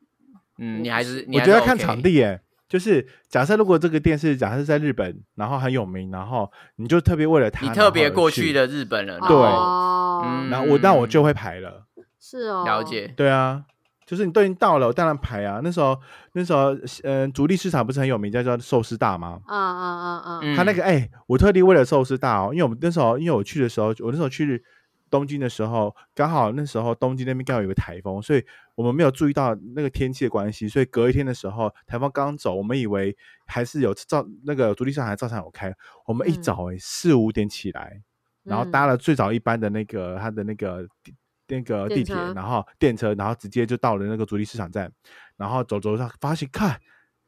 [0.58, 11.86] 嗯，你还是你我还是觉得要看场地耶，就是假设如果这个店是假设在日本，然后很有名，然后你就特别为了他，你特别过去的日本人，对哦，嗯然后我那我就会排了。
[12.18, 13.14] 是哦，了解。
[13.16, 13.62] 对啊，
[14.08, 15.60] 就是你都已经到了，我当然排啊。
[15.62, 15.94] 那时候
[16.32, 19.38] 那时候，嗯、主力市场不是很有名，叫叫寿司大吗？
[19.46, 24.64] 嗯，嗯嗯嗯嗯，嗯他那个哎、我特地为了寿司大哦，因为我们那时候因为我去的时候，我那时候去
[25.10, 28.42] 东京的时候，刚好那时候东京那边刚好有个台风，所以
[28.74, 33.14] 我们没有注意到那个天气的关系，所以隔一天的时候，台风刚走，我们以为
[33.46, 35.70] 还是有照那个主力市场还照常有开，
[36.06, 38.00] 我们一嗯早哎四五点起来，
[38.42, 41.14] 然后搭嗯了最早一班的那个他的那个地
[41.48, 44.90] 那个地铁，然后电车，然后直接就到了那个主力市场站，
[45.36, 46.80] 然后走走上发现看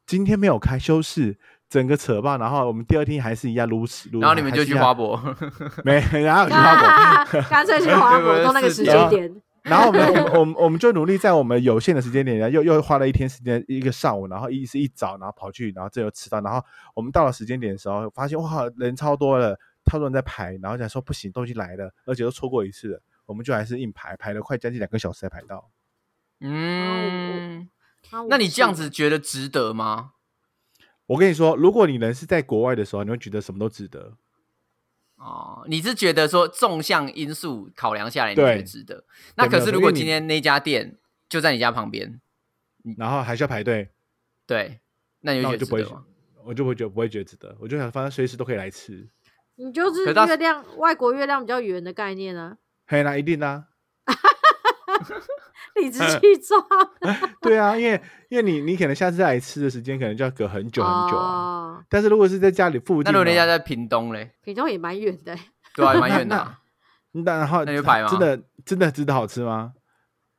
[0.07, 5.17] 今天没有开休市，整个扯爆，然后我们第二天还是一样如此，如然后你们就去花博，
[5.85, 16.61] 没，然后去花博， 干脆去花博都那个时间点， 然后我们 我们我们就努力在我们有限的时间点，然后又又花了一天时间，一个上午，然后一是一早，然后跑去，然后这又迟到，然后
[16.95, 23.01] 我们到了时间点的时候，发现哇人超多了，超多人在排，然后想说不行，都已经来了，而且都错过一次了，
[23.31, 25.71] 我们就还是硬排，排了快将近两个小时才排到。
[26.41, 27.69] 嗯，
[28.11, 30.15] 啊那你这样，子觉得值得吗？
[31.07, 34.17] 我跟你说，如果你人是在国外的时候，你会觉得什么都值得。
[35.15, 39.05] 哦，你是觉得说纵向因素考量下来，你觉得值得？
[39.37, 42.21] 那可是如果今天那家店就在你家旁边，
[42.97, 43.91] 然后还需要排队，
[44.45, 44.81] 对，
[45.21, 46.07] 那你那我就不会会觉得值得吗？
[46.43, 49.09] 我就不会觉得不会觉得值得，我就想反正随时都可以来吃。
[49.57, 52.57] 你就是月亮外国月亮比较圆的概念啊，
[52.91, 53.67] 嘿，啦一定啊，
[55.77, 56.61] 理直气壮，
[57.41, 61.25] 对啊，因为因为你你可能下次再来吃的时间可能就要隔很久很久啊。
[61.25, 65.37] 哦，但是如果是在家里附近哦，那如果那家在屏东嘞，屏东也蛮远的，
[65.77, 66.59] 对啊，蛮远的啊。
[67.15, 69.73] 那然后那你就排吗真的真的值得好吃吗？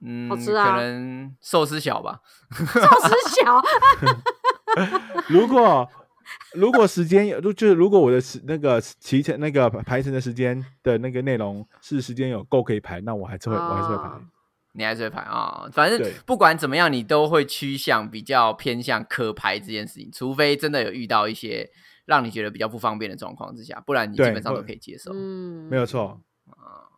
[0.03, 2.19] 嗯，好吃啊可能寿司小吧。
[2.53, 3.61] 寿司小，
[5.29, 5.89] 如果
[6.53, 14.21] 如果时间有，就就是如果我的时那个骑程那个排程的时间的那个内容是时间有够可以排，那我还是会、我还是会排哦。
[14.73, 21.69] 你还是会排啊、反正不管怎么样，你都会趋向比较偏向可排这件事情，除非真的有遇到一些
[22.05, 25.11] 让你觉得比较不方便的状况之下，不然你基本上都可以接受。
[25.13, 25.85] 嗯，没有。
[25.85, 26.21] 错，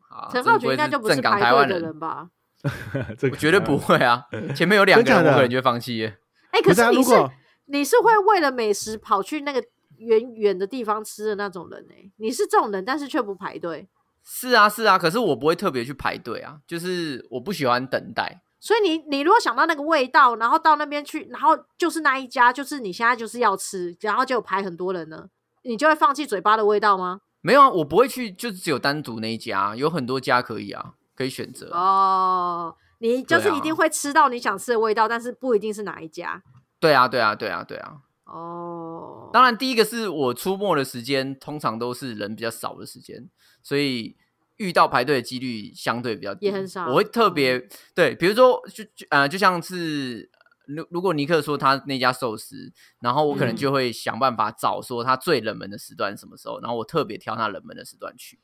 [0.07, 2.29] 好，陈这不会浩群应该就不是港台湾的人吧？
[3.17, 4.23] 这个我绝对不会啊！
[4.55, 6.15] 前面有两个人，我可能就会放弃耶。
[6.51, 7.31] 哎，可是你是如果
[7.65, 9.63] 你是会为了美食跑去那个
[9.97, 13.87] 远远的地方吃的那种人哎、你是这种人，但是却不排队，
[14.23, 18.41] 是啊，是啊，可是我不会特别去排队啊，就是我不喜欢等待。
[18.59, 25.27] 所以你你如果想到那个味道，然后到那边去，然后就是那一家，就是你现在就是要吃，然后就排很多人呢。
[25.63, 27.19] 你就会放弃嘴巴的味道吗？
[27.41, 31.71] 没有啊，我不会去，就只有单独那一家，有很多家可以啊，可以选择。
[31.71, 36.41] 哦，你就是一定会吃到你想吃的味道，但是不一定是哪一家。
[36.83, 38.01] 对啊，对啊，对啊，对啊。
[38.25, 43.29] 哦，当然，第一个是我出没的时间通常都是人比较少的时间，
[43.61, 44.17] 所以
[44.57, 46.89] 遇到排队的几率相对比较低，也很少。
[46.89, 47.65] 我会特别
[47.95, 50.29] 对，比如说就就呃，就像是
[50.65, 53.55] 如如果尼克说他那家寿司，然后我可能嗯。
[53.55, 58.41] 就会想办法找说他最冷门的时段什么时候，然后我特别挑他冷门的时段去。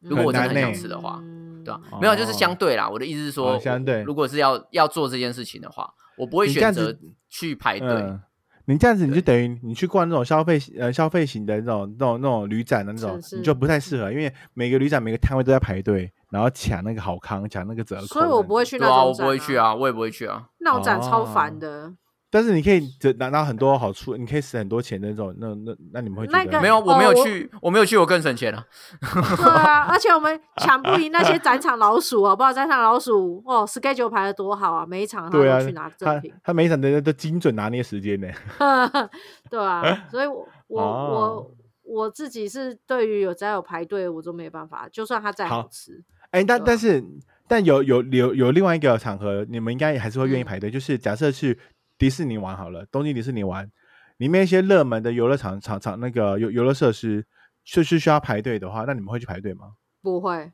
[0.00, 2.88] 如果我真的很想吃的话，嗯对吧、没有，就是相对啦。
[2.88, 6.94] 我的意思是说，哦相对如果是要要做这件事情的话，我不会选择
[7.28, 7.88] 去排队。
[7.88, 8.20] 嗯，
[8.66, 18.06] 你这样子你就等于你去逛那种消费呃消费型的那种那种那种旅展的那种是，是你就不太适合，因为每个旅展每个摊位都在排队，然后抢那个好康，抢那个折扣。
[18.06, 18.64] 所以我不会。
[18.64, 20.48] 去那种、我不会去啊，啊，我也不会去啊。
[20.58, 21.92] 那种展超烦哦的。
[22.30, 28.64] 但是你可以得拿到很多好处，你可以省很多钱的那种，那那那你们会觉得那个没有，我没有哦我去，我没有去，我更省钱了。
[29.00, 32.52] 对啊， 而且我们抢不赢那些展场老鼠，好不知道？
[32.52, 36.32] 展场老鼠哦 schedule 排的多好啊，每一场他都去拿，他赠品。
[36.42, 38.28] 他每一场都都精准拿捏时间呢。
[39.50, 41.50] 对啊，所以我我、哦我
[41.88, 47.00] 我自己是对于有只要有排队，我都没办法，就算它再好好吃，哎，但啊但是
[47.46, 51.56] 但有有有有另外一个场合，你们应该也还是会愿意嗯排队，就是假设去
[51.98, 53.70] 迪士尼玩好了，东京迪士尼玩，
[54.18, 57.26] 里面一些热门的游乐场场场那个游游乐设施，
[57.64, 59.72] 就是需要排队的话，那你们会去排队吗？
[60.02, 60.52] 不会。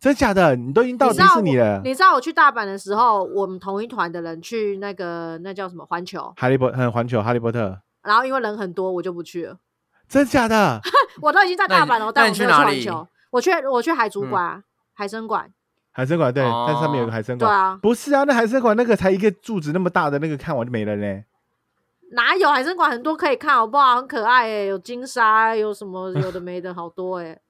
[0.00, 0.56] 真假的？
[0.56, 9.58] 你都已经到迪士尼了，你知道我去大阪的时候，我们同一团的人去那个那叫什么环球，哈利波很环球哈利波特，然后因为人很多，我就不去了。
[10.08, 10.80] 真假的？
[11.22, 13.08] 我都已经在大阪了，那但我没有去环球。
[13.30, 15.50] 我去我去海族嗯馆啊、海参馆，
[15.92, 17.48] 海参馆对，但上面有个哦海参馆。
[17.48, 21.22] 对啊，不是啊，那海参馆那个才一个柱子那么大的那个，看完就没了呢。
[22.14, 23.96] 哪有海参馆很多可以看，好不好？
[23.96, 27.40] 很可爱诶、有金沙，有什么有的没的，好多诶、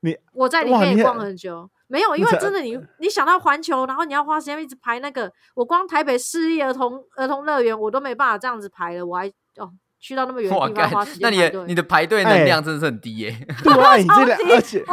[0.00, 9.70] 你我在里哇你面也逛很很久，没有，因为你真的你你想到环球，然后你要花时间一直排那个，我光台北市立儿童儿童乐园我都没办法这样子排了，我还哦
[10.04, 11.42] 去到那么远的哇，地方花时，干那。
[11.44, 13.34] 你的你的排队能哎量真的是很低耶。
[13.64, 14.84] 对啊，你这两而且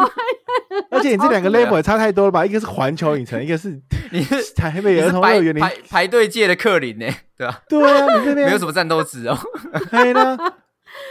[0.90, 2.46] 而且你这两个 level 也差太多了吧？
[2.46, 3.78] 一个是环球影城，一个是
[4.14, 5.54] 你是 台北儿童乐园。
[5.54, 7.06] 你排排队界的克林呢，
[7.38, 7.62] 对吧？
[7.68, 9.38] 对啊，你这边没有什么战斗值哦。
[9.92, 10.38] 黑呢？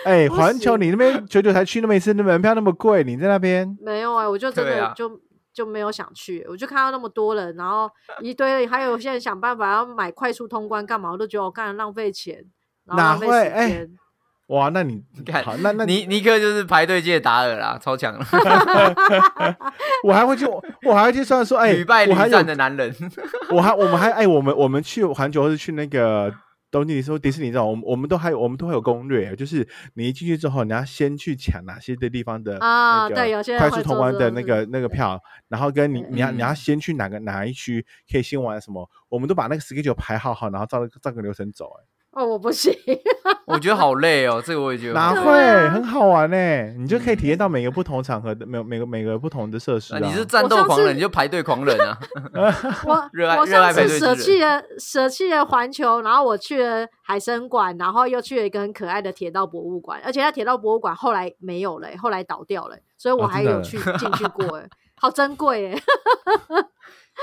[0.04, 5.20] 哎，不环球你那边久久才去那么一次，那门票那么贵，你在那边没有哎、我就真的就、
[5.52, 7.90] 就没有想去，我就看到那么多人，然后
[8.22, 12.42] 一堆，还有些人想办法要买快速通关干嘛，我都觉得我干浪费钱，
[12.96, 13.90] 哪会哎间。
[14.48, 14.68] 哇？
[14.70, 18.26] 那你看好，那那尼尼克就是排队界的达尔啦， 超强了，
[20.02, 20.44] 我还会去，
[20.84, 22.92] 我还会去算说，哎，屡败屡我还有战的男人。
[23.54, 26.34] 我还我们还哎，我们我们去环球或是去那个
[26.68, 41.84] 东京迪士尼迪士尼这种，我们我们都还有我们都会有攻略，就是你一进去之后，你要先去抢哪些的地方的啊对有些快速通关的那个那个票，然后跟你你要嗯你要先去哪个哪一区可以先玩什么，我们都把那个 schedule 排好好，然后照照个流程走，哎，
[42.20, 42.72] 哦，我不行，
[43.46, 44.92] 我觉得好累哦，这个我也觉得。
[44.92, 46.36] 哪会啊很好玩呢？
[46.78, 50.00] 你就可以体验到每个不同场合的每每个每个不同的设施啊。
[50.02, 51.98] 啊你是战斗狂人，你就排队狂人啊！
[52.86, 65.82] 我热爱我热爱上次舍弃了舍弃了环球，然后我去了海参馆，然后又去了一个很可爱的铁道博物馆，而且那铁道博物馆后来没有了欸、后来倒掉了欸、所以我还有去进去过、欸，好珍贵哎、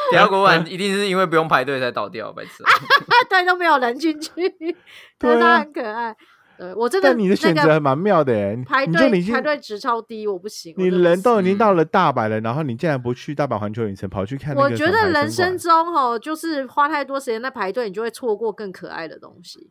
[0.10, 2.68] 铁道国馆一定是因为不用排队才倒掉，白痴哦。
[3.30, 4.76] 对，都没有人进去， 对
[5.20, 6.16] 但它啊很可爱。
[6.58, 10.74] 对我真的但你的选那个择还蛮妙的耶，排队经排队值超低，我不行。
[10.76, 19.70] 你人都已经嗯到了大阪了，然后你竟然不去大阪环球影城，跑去看我觉得人生中哦，就是花太多时间在排队，你就会错过更可爱的东西。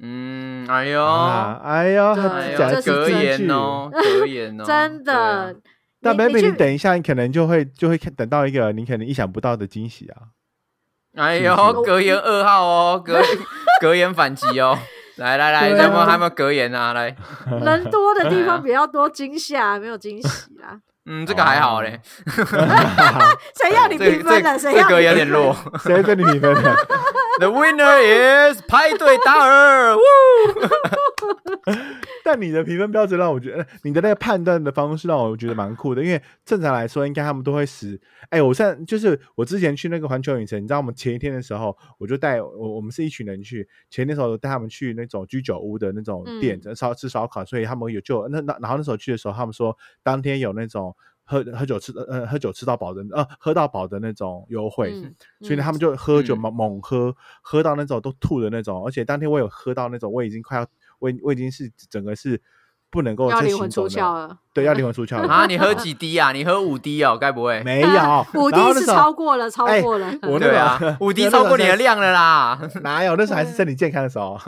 [0.00, 2.14] 嗯，哎呦，啊，哎呦，
[2.56, 5.54] 这是格真言哦，格言哦， 真的。
[6.14, 10.22] 但你 baby，你等一下，你可能就会就会看等到一个你可能意想不到的惊喜啊！
[11.16, 13.20] 哎呦，是 格言二号哦，格
[13.80, 14.78] 格言反击哦，
[15.16, 16.92] 来来来，对啊有没有还有没有格言啊？
[16.92, 17.16] 来，
[17.64, 20.80] 人多的地方 比较多惊吓，没有惊喜啦。
[21.08, 22.00] 嗯，这个还好嘞，
[23.54, 24.58] 谁要你评分了？
[24.58, 25.56] 这这格谁要你有点弱。
[25.84, 26.76] 谁跟你评分的？
[27.38, 30.00] The winner is 派对达尔，呜
[32.24, 36.02] 但你的评分标准让我觉得，呃你的那个判断的方式让我觉得蛮酷的。
[36.02, 38.00] 因为正常来说，应该他们都会使，
[38.30, 50.95] 哎，我现在就是我之前去那个环球影城，你知道，我们前一天的时候，我就带我我们是一群人去，前一天的时候带他们去那种居酒屋的那种店嗯烧吃烧烤，所以他们有就那那然后那时候去的时候，他们说当天有那种
[51.26, 56.38] 喝喝酒吃呃喝酒吃到饱的呃喝到饱的那种优惠，嗯所以呢，他们就就喝酒嗯。
[56.38, 60.66] 猛猛喝，喝到那种都吐的那种，而且当天我有喝到那种，我已经快要，
[61.00, 62.40] 我我已经是整个是
[62.90, 66.32] 不能够再要灵魂出行走的，窍了，对，要灵魂出窍了啊，你喝几滴啊？
[66.32, 67.62] 你喝五滴哦，该不会？
[67.62, 70.06] 没有 五滴是超过了，超哎过了。
[70.22, 72.58] 我啊个，五 滴超过你的量了啦。
[72.82, 73.16] 哪有？
[73.16, 74.38] 那时候还是身体健康的时候。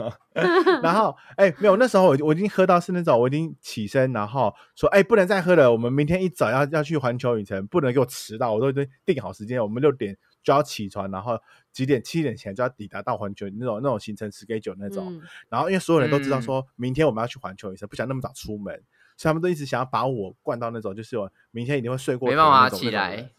[0.81, 10.15] 然后，哎、没有，那时候我我已经喝到是那种我已经起身，然后说，哎、不能再喝了，我们明天一早要要去环球影城，不能给我迟到，我都已经定好时间，我们六点
[10.49, 11.39] 就要起床，然后
[11.71, 15.15] 几点七点前就要抵达到环球那种那种行程 schedule 那种。
[15.15, 15.21] 嗯。
[15.47, 16.41] 然后因为所有人都知道嗯。
[16.41, 18.73] 说明天我们要去环球影城，不想那么早出门，
[19.15, 23.29] 所以他们都一直想要把我灌到那种就是我明天一定会睡过头没办法那种起来。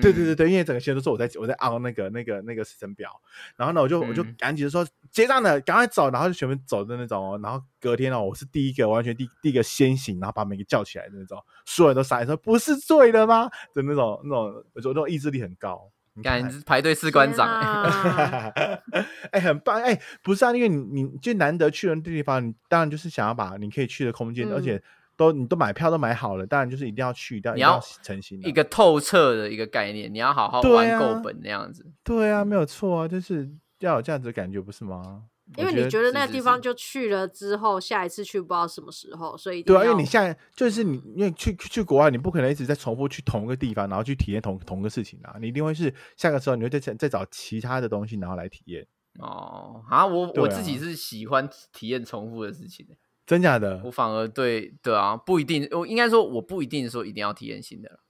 [0.00, 3.10] 对对对对，因为整个行程都是我在我在按那个那个那个时程表，
[3.56, 7.32] 然后呢，我就我就嗯赶紧地说结账了，赶快走，然后就全部走的那种。
[7.32, 13.50] 哦，然后隔天哦，我是第一个完全第第一个先醒，然后把每个叫起来的那种，所有人都傻眼说不是醉了吗？
[13.74, 15.90] 的那种那种，我觉得那种意志力很高。
[16.20, 18.82] 你看你排队士官长欸，
[19.32, 24.80] 哎，很棒哎、不是啊，因为你你就难得去的地方，你当然就是想要把你可以去的空间，嗯而且
[25.16, 28.46] 都你都买票都买好了，当然就是一定要去，一定要你要一定要诚心、啊。
[28.46, 31.86] 一个透彻的一个概念，你要好好玩够本那样子。
[32.04, 33.48] 对啊，没有错啊，就是
[33.78, 35.22] 要有这样子的感觉，不是吗？
[35.56, 48.86] 因为你觉得那个地方就去了之后，下一次去不知道什么时候，所以对啊，因要为你现在就是你，因为去去去国外，你不可能一直在重复去同一个地方，然后去体验同同个事情啊，你一定会是下个时候你会再再再找其他的东西，然后来体验，
[49.18, 52.94] 哦，啊，我啊我自己是喜欢体验重复的事情的，
[53.26, 53.90] 真假的我？
[53.90, 58.00] 反而对对啊，不一定，我应该说我不一定说一定要体验新的了，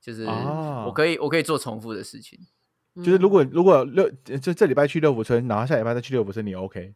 [0.00, 2.38] 就是哦我可以我可以做重复的事情。
[2.96, 4.10] 就是如嗯果如果六
[4.40, 6.92] 就这礼拜去六福村，然后下礼拜再去六福村，你 OK？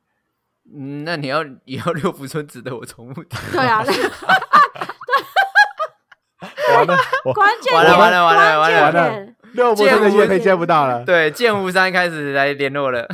[0.74, 3.22] 嗯，那你要以后六福村值得我重复？
[3.52, 3.84] 对啊，
[6.74, 13.06] 完了，我关键完了点完了完了关键完了点六福村的叶配接不到了， 对，剑湖山开始来联络了，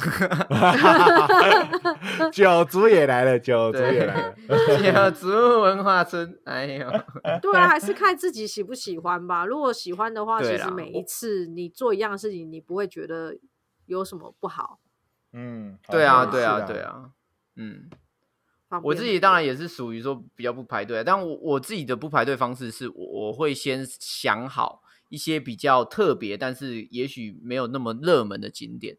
[2.33, 4.35] 九族也来了， 九族也来了。
[4.83, 5.29] 九族
[5.63, 6.91] 文化村，哎呦，
[7.41, 9.45] 对啊，还是看自己喜不喜欢吧。
[9.45, 13.37] 如果喜欢的话，其实每一次你做一样的事情，你不会觉得
[13.87, 14.79] 有什么不好。
[15.33, 17.11] 嗯，对啊对啊是对啊，
[17.57, 17.91] 嗯。
[18.85, 24.81] 我自己当然也是属于说比较不排队，但我我自己的不排队方式是我我会先想好
[25.11, 28.97] 一些比较特别，但是也许没有那么热门的景点，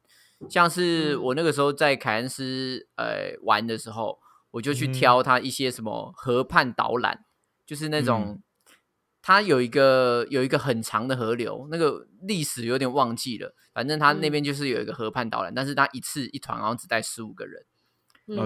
[0.48, 4.20] 像是嗯我那个时候在凯恩斯呃玩的时候，
[4.52, 7.26] 我就去嗯挑它一些什么河畔导览，
[7.66, 8.26] 就是那种。
[8.28, 8.44] 嗯
[9.24, 13.54] 它有一个有一个很长的河流，那个历史有点忘记了。
[13.72, 17.64] 反正它那嗯边就是有一个河畔导览，但是它一次一团好像只带十五个人，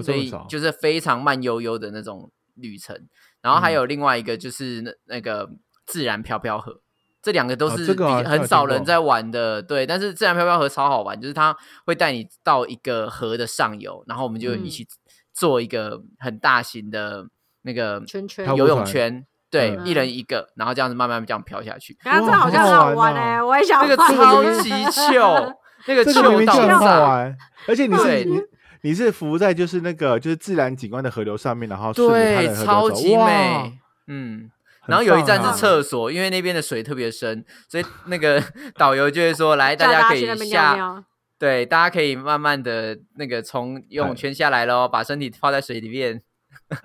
[0.04, 3.08] 所以就是非常慢悠悠的那种旅程。
[3.42, 5.50] 然后还嗯有另外一个就是那那个
[5.86, 6.82] 自然飘飘河，
[7.26, 7.92] 这两个都是
[8.24, 9.60] 很少人在玩的。
[9.60, 11.58] 对，但是自然漂漂河超好玩，就是它
[11.88, 14.88] 会带你到一个河的上游，然后我们就一嗯起
[15.34, 17.26] 做一个很大型的
[17.64, 19.26] 那个圈圈游泳圈。
[19.50, 25.52] 对，嗯一人一个，然后这样子慢慢这样飘下去，然后这哇好像很好玩哎，我也想那个超级 秀，
[25.88, 27.00] 那个这个明糗到明就很好炸。
[27.00, 28.40] 玩，而且你是你
[28.82, 34.52] 你是浮在就是那个就是自然景观的河流上面，然后顺着它对的，河流走超级哇美，嗯。
[34.86, 38.42] 很然后有一站是厕所，因为那边的水特别深，所以那个
[38.78, 41.04] 导游就会说：“来，大家可以下。
[41.38, 46.22] 对，大家可以慢慢的那个从游泳圈下来喽，把身体泡在水里面，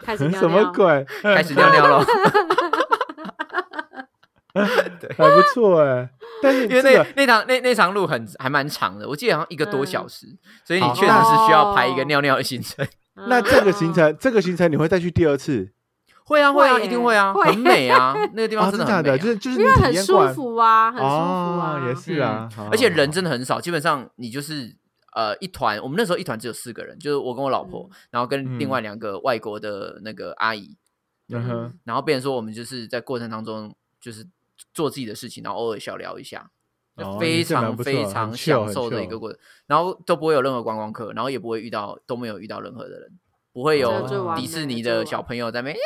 [0.03, 0.73] 开始尿什么？
[0.75, 1.07] 鬼？
[1.23, 2.05] 开始尿尿喽。
[4.53, 6.11] 还不错哎，
[6.43, 10.27] 但是因为那那趟那那场路很还蛮长的，我记得好像一个多小嗯时，
[10.65, 12.85] 所以你好确实是需要排一个哦尿尿的行程。
[13.29, 15.71] 那这个行嗯程这个行程你会再去第二次？
[16.31, 17.45] 会啊会啊，一定会啊，会。
[17.51, 19.17] 很美啊，那个地啊，方真的很美啊。
[19.19, 24.77] 就是就是因为很舒服啊，很舒服哦啊，，也是啊，而且人真的很少，基本上你就是
[25.17, 28.71] 呃一团，我们那时候一团只有四个人，就是我跟我老婆，嗯然后跟另嗯。
[28.71, 30.77] 外两个外国的那个阿姨，
[31.85, 34.25] 然后变成说我们就是在过程当中就是
[34.73, 36.49] 做自己的事情，然后偶尔小聊一下，
[37.19, 43.19] 非常非常享受的一个过程，然后都不会有任何观光客，然后也不会遇到都没有遇到任何的人，
[43.53, 44.07] 不会有
[44.37, 45.81] 迪士尼的小朋友在那边呀，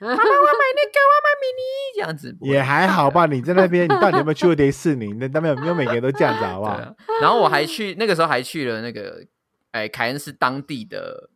[0.00, 3.26] 妈妈妈我买那个，我买迷你这样子，也还好吧。
[3.26, 5.12] 你在那边，你到底有没有去过迪士尼？
[5.14, 6.72] 那那边有没有每个人都这样子，好不好？
[6.74, 9.24] 啊，然后我还去那个时候还去了那个
[9.70, 11.30] 哎凯恩斯当地的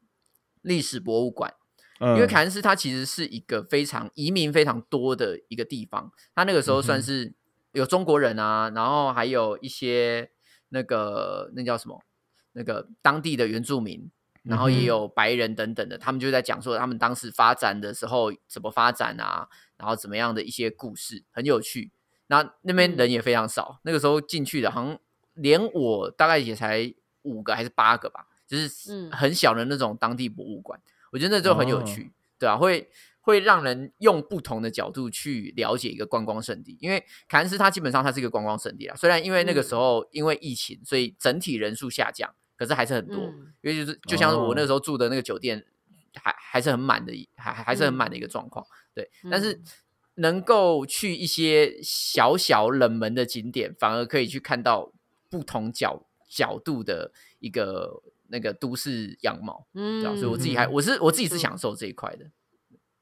[0.62, 1.54] 历史博物馆，
[2.00, 7.32] 嗯因为凯恩斯它其实是一个非常移民非常多的一个地方，它那个时候算是
[7.72, 10.30] 有中国人啊，然后还有一些
[10.70, 12.02] 那个那叫什么
[12.52, 14.10] 那个当地的原住民。
[14.48, 19.46] 然后也有白人等等的，他们就在讲说他们当时发展的时候怎么发展啊，
[19.76, 21.92] 然后怎么样的一些故事，很有趣。
[22.28, 24.98] 那那边嗯人也非常少，那个时候进去的，好像
[25.34, 26.92] 连我大概也才
[27.22, 30.80] 五个还是八个吧，就是嗯很小的那种当地博物馆，
[31.12, 32.12] 我觉得那就很有趣。
[32.38, 32.88] 对啊，会
[33.20, 36.78] 会让人用不同的角度去了解一个观光胜地。
[36.80, 43.16] 因为凯恩斯它基本上它是一个观光胜地啊，虽然因为那个时候因为疫情，所以整体人数下降，可是还是很多。
[43.24, 45.64] 嗯因为就是就像是我那哦时候住的那个酒店，
[46.14, 48.64] 还还是很满的一，还还是很满的一个状况。
[48.94, 49.62] 对，但是嗯
[50.14, 54.92] 能够去一些小小冷门的景点，反而可以去看到
[55.28, 59.66] 不同角角度的一个那个都市样貌。
[59.74, 62.26] 嗯所以我自己还我是我自己是嗯享受这一块的。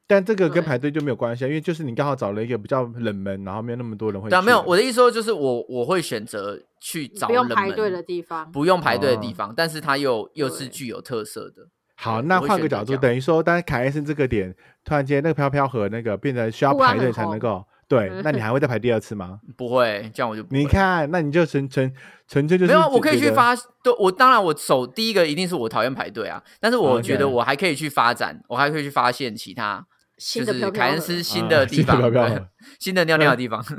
[0.07, 4.31] 但这个跟排队就没有关系啊，因为就是你刚好找了一个比较冷门，然后没有那么多人会去。
[4.31, 8.51] 对啊，没有我的意思说就是我我会选择去找不用排队的地方。
[8.53, 11.69] 不用排队的地哦方，但是它又又是具有特色的。
[11.97, 14.55] 好，那换个角度，等于说，当凯恩斯这个点
[14.85, 19.41] 突然间那个飘飘和那个变得需要排队才能够，对， 那你还会再排第二次吗？
[19.57, 21.91] 不会，这样我就不会你看，那你就纯纯
[22.29, 32.49] 纯粹就是没有啊，我可以去发，对我当然我首第一个一定是我讨厌排队啊，但是我觉得我还可以去发展，我还可以去发现其他，就新的飘飘是凯恩斯新啊的地方，新的飘飘对河
[32.81, 33.75] 新的尿尿的地方， 对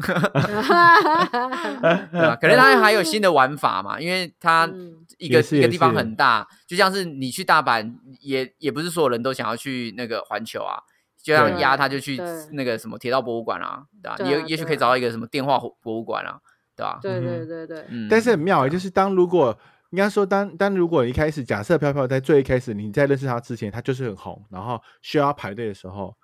[2.22, 2.36] 吧？
[2.40, 4.94] 可能它还有新的玩法嘛，因为它嗯。
[5.18, 10.78] 一个也是也一个地方很大，就像是你去大阪，也也不是所有人都想要去那个环球啊。
[11.24, 12.18] 就像压他就去
[12.54, 16.38] 那个什么铁道博物馆啊，对吧、啊也也许可以找到一个什么电话博物馆啊，
[16.76, 19.58] 对吧、对对对对，嗯，但是很妙欸，就是当如果
[19.90, 26.16] 应该说当当如果一开始假设飘飘在最一开始你在认识他之前，他就是很红，然后需要排队的时候，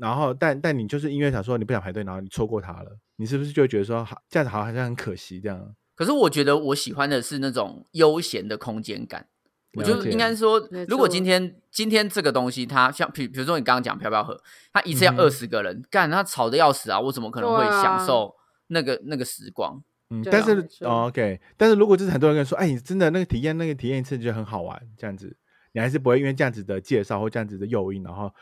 [0.00, 5.74] 然后但但你就是因为想说你不想排队，然后你错过他了，你是不是就会觉得说好这样子好像很可惜这样？
[5.94, 9.26] 可是我觉得我喜欢的是那种悠闲的空间感。
[9.74, 14.36] 我就应该说，如果今天今天这个东西，它像比比如说你刚刚讲飘飘河，
[14.72, 16.98] 它一次要二十个人，干它吵得要死啊！
[16.98, 18.34] 我怎么可能会享受
[18.66, 19.80] 那个那个时光？
[20.08, 25.36] 嗯，但是、啊哦 OK，但是如果就是很多人跟你说，哎，你真的那个体验那个体验一次就很好玩，这样子，
[25.72, 28.34] 你还是不会因为这样子的介绍或这样子的诱因，然后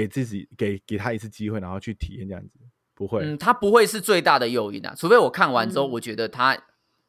[0.00, 2.58] 给自己给给他一次机会，然后去体验这样子，
[2.94, 6.56] 不会，嗯，他不会是最大的诱因啊，除非我看完之后，嗯我觉得他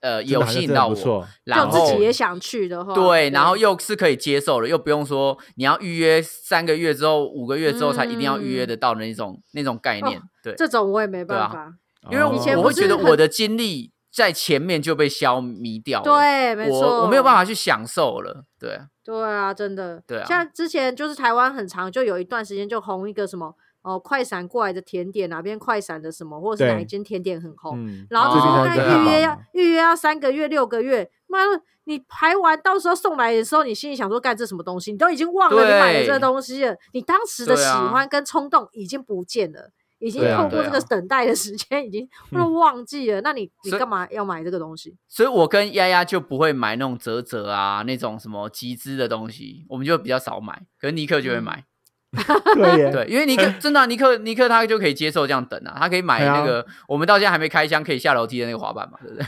[0.01, 10.21] 呃有吸引到我，然后自己也想去的话，对，然后又是可以接受的，又不用说你要预约三个月之后、五个月之后才一定要预约得到的那种、那种概念。
[10.43, 11.73] 对，这种我也没办法。
[12.09, 18.43] 因为哦以前我会觉得我的精力在前面就被消弭掉了，对，没错，我我没有办法去享受了。
[18.59, 20.03] 对，对啊，真的。
[20.05, 39.71] 对啊像之前就是台湾很长，就有一段时间就红一个什么哦，快闪过来的甜点，哪边快闪的什么，或者是哪一间甜点很红，嗯，然后哦就是那预约要预约要三个月、六个月，妈的，你排完到时候送来的时候，你心里想说干这什么东西，你都已经忘了你买了这个东西了，你当时的喜欢跟冲动已经不见了。
[40.01, 43.21] 已经透过这个等待的时间， 已经嗯都忘记了。
[43.21, 44.97] 那你你干嘛要买这个东西？
[45.07, 50.63] 所以我跟丫丫就不会买那种折折啊，那种什么集资的东西，我们就比较少买。
[50.79, 51.63] 可是尼克就会嗯买，
[52.55, 59.25] 对，对，因为尼克 真的啊、尼克尼克他就可以接受这样等啊，他可以买那个、我们到现在还没开箱可以下楼梯的那个滑板嘛，对不对？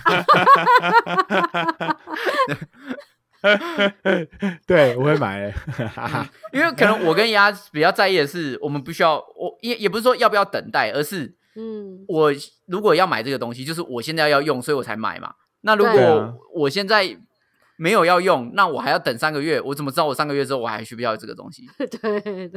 [4.65, 5.53] 对，我会买欸，
[6.53, 12.31] 因为可能我跟丫比较在意的是，我们不需要，我也也不是说要不要等待，而是嗯，我
[12.67, 15.33] 如果要买这个东西，就是我现在要用，所以我才买嘛。
[15.61, 17.17] 那如果啊我现在
[17.75, 21.67] 没有要用，那我还要等三个月，我怎么知道我三个月之后我还需不需要这个东西？
[21.77, 22.51] 对对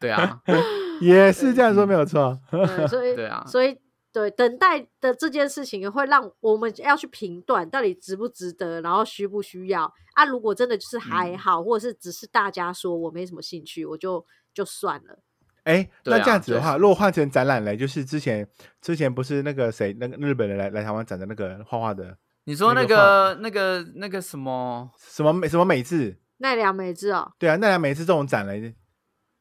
[0.00, 0.40] 对啊，
[1.00, 2.38] 也是这样说没有错。
[2.50, 3.76] 对，所以对啊所以
[4.12, 9.92] 对等待的这件事情，会让我们要去评断到底值不值得，然后需不需要。
[10.14, 10.24] 啊？
[10.24, 11.38] 如果真的就是还嗯。
[11.38, 15.18] 好，或者是只是大家说我没什么兴趣，我就就算了。
[15.64, 16.64] 哎，那这样子的对。
[16.64, 18.48] 话，如果换成展览嘞，就是之前
[18.80, 28.74] 之前不是那个谁，那个日本人来来台湾展的那个画画的你说那那个那个那个什么，什么美什么美智，奈良美智哦，对啊，奈良美智这种展嘞，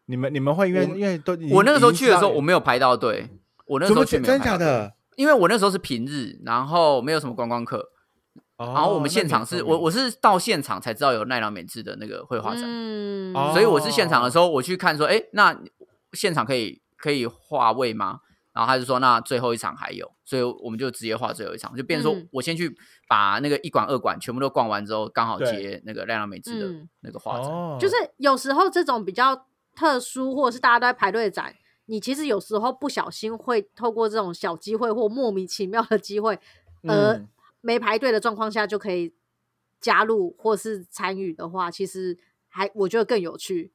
[0.08, 3.30] 你们你们会因为我因为都我那个时候去的时候我没有排到队，
[3.68, 4.58] 我那时候去没有真假？
[4.58, 4.94] 的？
[5.16, 7.90] 因为我那时候是平日，然后没有什么观光客，
[8.58, 15.58] 然然后我们现场是我我是到现场才知道有奈良美智的那个绘画展，嗯，哦所以我是现场的时候我去看说，哎，那
[16.14, 18.20] 现场可以可以画位吗？
[18.54, 22.76] 然后他就说，那最后一场还有，所以我们就直接画最后一场，就变成说嗯我先去
[23.08, 27.48] 把那个一馆二馆全部都逛完之后，刚好接那个奈良美智的嗯那个画展。
[27.48, 29.46] 哦，就是有时候这种比较
[29.76, 31.54] 特殊，或者是大家都在排队的展，
[31.88, 36.40] 你其实有时候不小心会透过这种小机会或莫名其妙的机会，
[36.84, 37.28] 而嗯
[37.62, 39.14] 没排队的状况下就可以
[39.82, 42.18] 加入或是参与的话，其实
[42.48, 43.72] 还我觉得更有趣。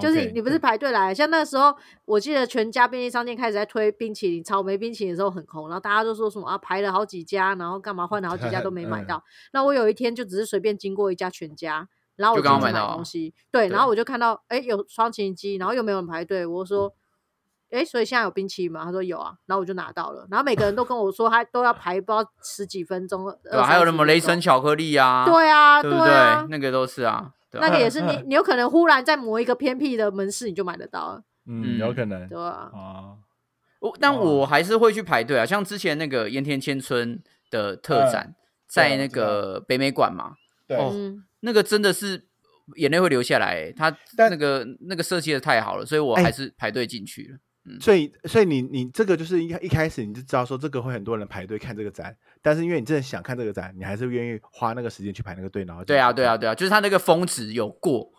[0.00, 1.76] 就是你不是排队来，像那时候
[2.06, 9.24] 我记得全家便利商店开始在推冰淇淋，草莓冰淇淋的时候很红，然后大家都说什么啊排了好几家，然后干嘛换了好几家都没买 嗯到。
[9.52, 11.86] 那我有一天就只是随便经过一家全家，
[12.16, 16.94] 然后我就刚买东西，对，然后我就看到哎有双擎机，然后又没有人排队，我就说。
[17.74, 18.84] 哎，所以现在有冰淇淋吗？
[18.84, 20.26] 他说有啊，然后我就拿到了。
[20.30, 23.64] 然后每个人都跟我说，他都要排不知道十几分钟，对吧？
[23.64, 24.40] 还有什么雷神？
[24.40, 33.16] 巧克力啊，对啊，对不啊，那个都是啊，那个也是你， 你有可能忽然在某一个偏僻的门市你就买得到了，嗯，嗯有可能对啊，啊，
[33.80, 38.34] 我但我还是会去排队啊，像之前那个盐田千春的特嗯展，
[38.68, 40.34] 在那个北美馆嘛，
[40.66, 42.26] 对哦嗯，那个真的是
[42.76, 47.38] 眼泪会流下来欸，他但那个那个设计的太好了，所以我哎还是排队进去了。
[47.80, 58.12] 所以，所以你你这个就是一一开始你就知道说这个会很多人排队看这个展，但是因为你真的想看这个展，你还是愿意花那个时间去排那个队，然后对啊，对啊，对啊，就是他那个峰值有过，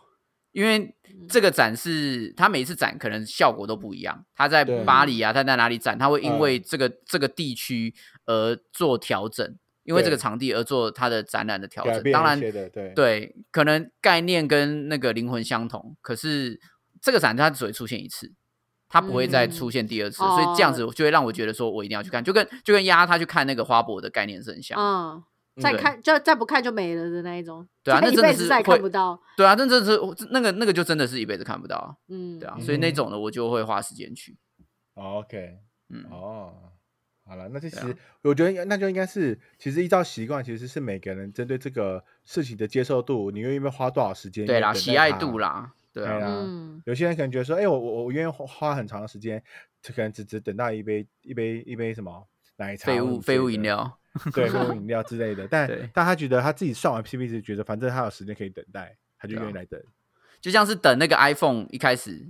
[0.51, 4.25] 因为嗯这个展是他每一次展可能效果都不一样。
[4.35, 7.93] 他在巴黎啊，他在哪里展，他会因嗯为这个、这个地区
[8.25, 12.11] 而做调整，因为这个场地而做它的展览的调整。
[12.11, 16.59] 当然对对，可能概念跟那个灵魂相同，可是
[16.99, 18.33] 这个展它只会出现一次。
[18.87, 19.51] 它不会再嗯。
[19.51, 24.77] 出现第二次，所以这样子哦就会让我觉得说，我一定要去看，就跟就跟丫他去看那个花博的概念是很像。
[24.79, 25.23] 嗯，
[25.61, 31.95] 再看就再不看就没了的那一种，对啊那真的是一辈子再也看不到，对啊，那真的是那个那个就真的是一辈子看不到啊。
[32.09, 34.37] 嗯，对啊，嗯所以那种的我就会花时间去。
[34.95, 35.57] 哦，OK，
[35.89, 36.53] 嗯，哦，
[37.25, 45.71] 好了，那这其实我觉得那就应该是，其实依照习惯，其实是每个人针对这个事情的接受度，你愿意花多少时间，对啦，喜爱度啦，
[46.03, 46.45] 对啊，
[46.85, 49.41] 有些人可能觉得说，哎、我我我愿意花花很长的时间，
[49.81, 52.27] 就可能只只等到一杯一杯一杯什么
[52.57, 53.97] 奶茶、废物废物饮，料，
[54.33, 55.47] 对废物 饮料之类的。
[55.47, 59.81] 但但他觉得他自己算完 P P 值觉得反正他有时间可以等待，他就愿意来等。
[60.41, 62.27] 就像是等那个 iPhone 一开始，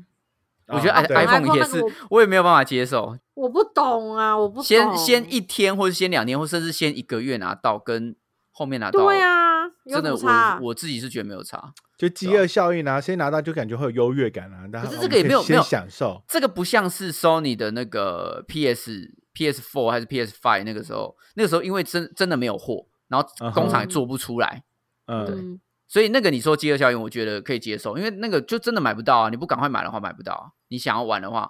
[0.68, 3.18] 我觉得 iPhone 也是我，我也没有办法接受。
[3.34, 8.16] 我不懂啊，我不先懂先一天，或者先两天，或甚至先一个月拿到，跟
[8.51, 9.55] 后面拿到，对啊，有
[9.86, 11.74] 真的我我自己是觉得没有差。
[11.98, 14.68] 就饥饿效应啊，先拿到就感觉会有优越感啊。
[14.72, 24.64] 但可是这个也没有没有享受，这个不像是 Sony 的那个 PS PS Four 还是 PS Five 那个时候，那个时候因为真真的没有货，然后工厂也做不出来，
[25.06, 29.30] 嗯，嗯，所以那个你说饥饿效应，我觉得可以接受，因为那个就真的买不到啊！
[29.30, 30.52] 你不赶快买的话，买不到、啊。
[30.68, 31.50] 你想要玩的话，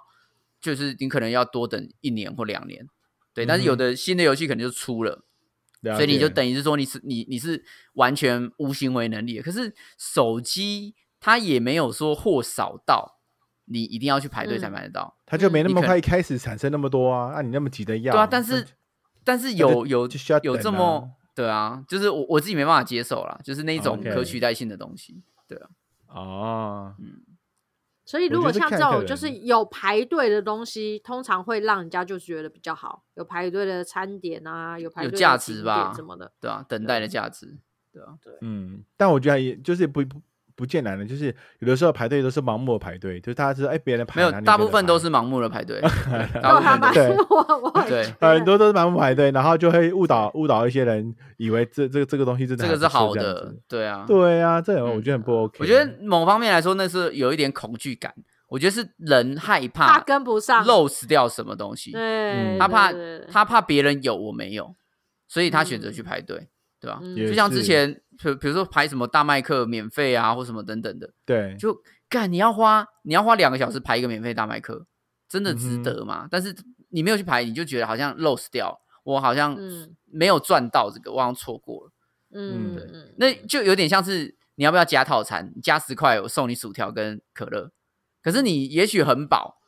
[0.60, 2.86] 就是你可能要多等一年或两年。
[3.34, 5.24] 对，但是有的新的游戏可能就出了，了
[5.94, 7.64] 所以你就等于是说你是你你是
[7.94, 9.42] 完全无行为能力的。
[9.42, 13.20] 可是手机它也没有说货少到
[13.66, 15.16] 你一定要去排队才嗯买得到。
[15.26, 18.66] 他就没那么快一开始产生那么多啊，啊，你那么急的要，对啊，但是
[19.24, 25.22] 但是有有就需要有这么对啊，就是我我自己没办法接受啦，就是那种可取代性的东西。
[25.48, 25.68] 对啊，
[26.08, 26.94] 哦，
[28.06, 37.00] 所以如果像这种就是有排队的东西，通常会让人家就觉得比较好，有排队的餐点啊，有排队的有价景点值吧什么的，对啊，等待。
[37.00, 37.58] 的价值，
[37.92, 40.22] 对啊，对嗯，但我觉得也就是不不
[40.56, 41.26] 不见难的，就是
[41.60, 45.80] 有的时候排队都是盲目的排队，就是大家知道哎别人排没有大部分都是盲目的排队，
[47.86, 55.58] 对很多都是盲目排队，然后就会误导误导一些人，以为这这个这个东西真的这个是好的对啊，对啊，这种我嗯觉得很不 OK。
[55.60, 58.12] 我觉得某方面来说，那是有一点恐惧感。
[58.48, 61.90] 我觉得是人害怕他跟不上，lose 掉什么东西，
[62.60, 62.92] 他怕
[63.28, 64.72] 他怕别人有我没有，
[65.26, 66.46] 所以他选择嗯去排队，
[66.86, 67.28] 对吧？
[67.28, 71.76] 就像之前，比比如说排什么大麦克免费啊，或什么等等的，对，就
[72.08, 74.86] 干你要花你要花两个小时排一个免费大麦克，
[75.28, 76.28] 真的值得吗？
[76.30, 76.54] 但是
[76.90, 79.94] 你没有去排，你就觉得好像 lost 掉，我好像嗯。
[80.08, 81.90] 没有赚到这个，我好像错过了。
[82.32, 87.70] 嗯，对嗯那就有点像是你要不要加套餐，加十块我送你薯条跟可乐，
[88.22, 89.58] 可是你也许很饱，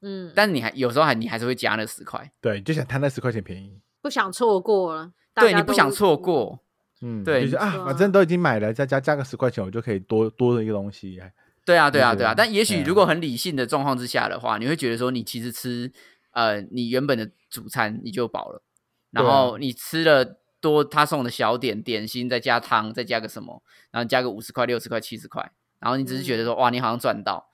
[0.00, 6.60] 嗯，但你还有时候还你还是会加那十块，对，就想贪那十块钱便宜，不想错过了，大对你不想错过，
[7.00, 11.20] 嗯，对就是啊，反正都已经买了，再加加个十块钱，我就可以多多的一个东西。
[11.64, 12.34] 对啊，对啊，对对啊。
[12.34, 15.92] 但也许嗯如果很理性的状况之下的话，你会觉得说，你其实吃
[16.32, 18.62] 呃你原本的主餐你就饱了，
[19.10, 27.47] 然后你吃了多他送的小点点心，再加汤，再加个什么，然后加个五十块、六十块、七十块，然后你只是觉得说，哇，你好像赚到，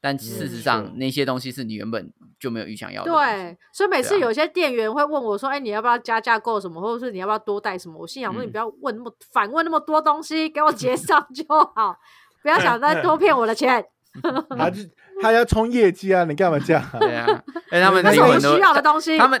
[0.00, 3.10] 但事实上那些东西是你原本就没有预想要的。
[3.12, 11.44] 对，，所以每次有些店员会问我说：“哎、你要不要加价购什么，或者是你要不要多带什么？”我心想说：“你嗯不要问那么反问那么多东西，给我结账就
[11.76, 11.96] 好，
[12.42, 13.84] 不要想再多 骗我的钱。
[14.58, 14.82] 他就
[15.22, 16.98] 他要冲业绩啊，你干嘛这样啊？
[16.98, 17.26] 对啊，
[17.70, 19.16] 哎，他们那是我英文都需要的东西。
[19.18, 19.40] 他们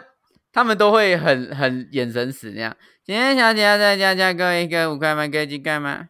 [0.52, 2.76] 他们都会很很眼神死那样。
[3.04, 5.26] 今天小姐要再加价购一个五块吗？
[5.26, 6.08] 给几块吗？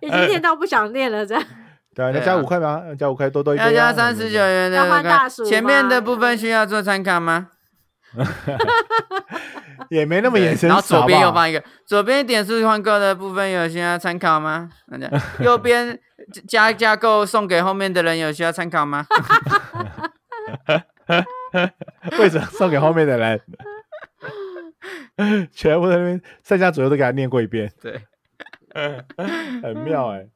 [0.00, 1.42] 已经念到不想念了，这样。
[2.06, 2.84] 对要加五块吗？
[2.86, 3.66] 要加五块，多多一杯啊。
[3.66, 7.48] 要加三十九元的要换大薯前面的部分需要做参考吗？
[9.90, 14.70] 也没那么对眼神然后左边又放一个，左边点数换购的部分有需要参考吗？
[15.40, 15.98] 右边
[16.46, 19.04] 加加购送给后面的人有需要参考吗？
[22.18, 23.40] 为什么送给后面的人？
[25.52, 28.00] 全部在那边上下左右都给他念过一遍，对，
[29.62, 30.26] 很妙哎、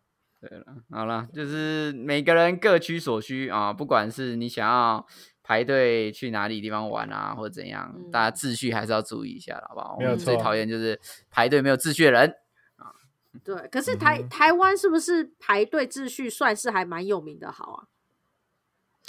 [0.49, 5.07] 对了，好了，就是每个人各取所需啊，不管是你想要
[5.41, 9.97] 排队去哪里地方玩啊，或者怎样，嗯大家秩序还是要注意一下，好不好？
[9.99, 10.99] 没有我们最错讨厌就是
[11.31, 12.29] 排队没有秩序的人
[12.75, 12.91] 啊。
[13.45, 17.79] 对，可是台、嗯台湾是不是排队秩序算是还蛮有名的好啊？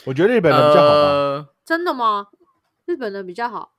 [0.06, 2.28] 我觉得日本人比较好吧，呃真的吗？
[2.86, 3.74] 日本人比较好，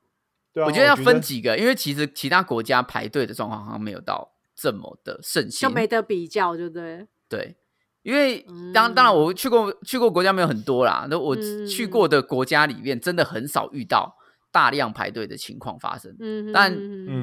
[0.53, 7.07] 对啊，我觉得要分几个，因为其实其他国家排队的状况好像没有到这么的盛行，就没得比较，对不对？
[7.29, 7.57] 对，
[8.03, 14.17] 因为当当然我去过去过国家没有很多啦，那我嗯去过的国家里面真的很少遇到
[14.53, 16.15] 大量排队的情况发生。
[16.21, 16.73] 嗯，但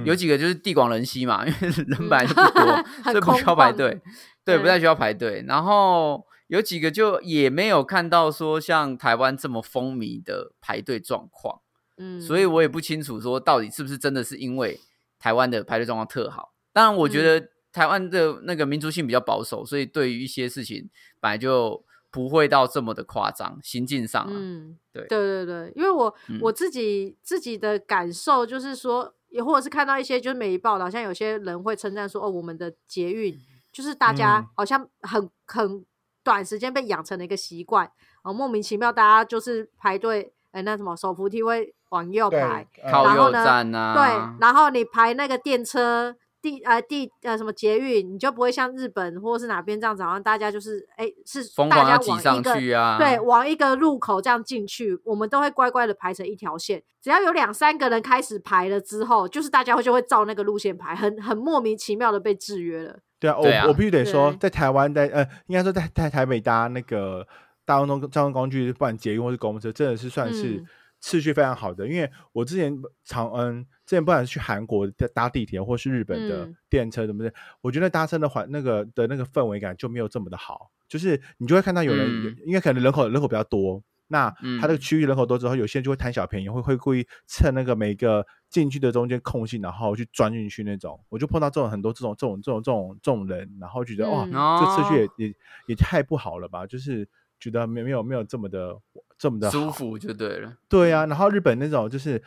[0.05, 4.01] 有几个就是地广人稀嘛，因为人本来就不 多，很所以不需要排队，
[4.43, 5.43] 对，不太需要排队。
[5.47, 11.61] 然后有几个就也没有看到说像台湾这么风靡的排队状况。
[11.97, 14.79] 嗯所以我也不清楚说到底是不是真的是因为
[15.19, 16.53] 台湾的排队状况特好。
[16.73, 33.39] 当然，我觉嗯得台湾的那个民族性比较保守，所以对于一些事情本来就不会到这么的夸张，行径上啊，嗯，对对对对，因为我、嗯我自己自己的感受就是说，也或者是看到一些就是媒体报道，像有些人会称赞说，哦，我们的捷运
[33.71, 35.85] 就是大家嗯好像很、很
[36.21, 37.89] 短时间被养成了一个习惯，
[38.23, 46.17] 哦，莫名其妙大家就是排队，哎，那什么手扶梯会往右排，呃靠右然后呢站啊，对，然后你排那个电车。
[46.41, 56.81] 地呃地呃什么捷运，你就不会像日本或是哪边这样子，好像大家就是哎是疯大家狂要挤上往一个去啊，对，往一个路口这样进去，我们都会乖乖的排成一条线。
[57.01, 62.99] 只要有两三个人开始排了之后，就是大家会就会照那个路线排，很很莫名其妙的被制约了。
[63.19, 67.27] 对啊，我我必须得说，在台湾在呃，应该说在在台北搭那个
[67.65, 70.65] 大众交交通工具，不管捷运或是公车，真的是算是嗯
[71.01, 71.85] 次序非常好的。
[71.85, 72.73] 因为我之前
[73.03, 80.71] 常嗯，之前不管是去韩国搭搭地铁，或是日本的嗯电车，怎么的，我觉得搭车的环那个的那个氛围感就没有这么的好。
[80.87, 84.29] 就是你就会看到有人，嗯因为可能人口人口比较多，那
[84.59, 90.99] 它这个嗯区域人口多之后，有些人就会贪小便宜，会会故意趁那个每个进去的中间空隙，然后去钻进去那种。
[91.07, 95.35] 我就碰到这种很多这种这种这种这种这种人，然后觉得哇，嗯这次序哦也也
[95.67, 96.67] 也太不好了吧？
[96.67, 97.07] 就是
[97.41, 98.73] 觉得没有没有没有这么的
[99.17, 99.51] 这么的。
[99.51, 100.53] 舒服就对了。
[100.69, 102.23] 对啊，然后日本那种就是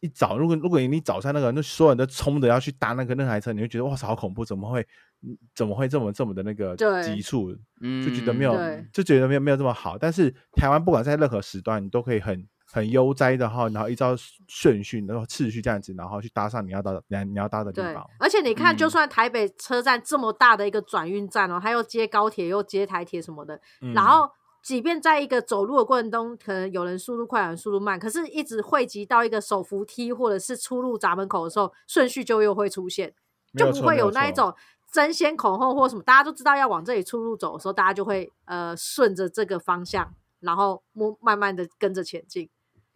[0.00, 4.80] 一早，如果如果你早上那个，那所有人都冲着要去搭那个那台车，你会觉得哇塞，好恐怖，怎么会
[5.22, 7.56] 嗯怎么会这么这么的那个对急促？
[7.80, 9.96] 嗯，就觉得没有对，就觉得没有没有这么好。
[9.98, 14.14] 但是台湾不管在任何时段，你都可以很很悠哉的哈，然后依照
[14.48, 18.90] 顺序，然后次序这样子，然后去搭上你要到的你你要搭的地对方。，而且你看，就嗯。
[18.90, 23.92] 算台北车站这么大的一个转运站哦，它又接高铁又接台铁什么的，嗯。
[23.92, 24.30] 然后
[24.62, 33.12] 即便在一个走路的过程中，可能有人速度快，有人速度慢，可是一直汇集到一个手扶梯或者是出入闸门口的时候，顺序就又会出现，
[33.58, 34.54] 就不会有那一种
[34.90, 42.48] 争先恐后或什么，大家都知道要往这里出入走的时候，大家就会呃顺着这个方向，然后摸慢慢的跟着前进，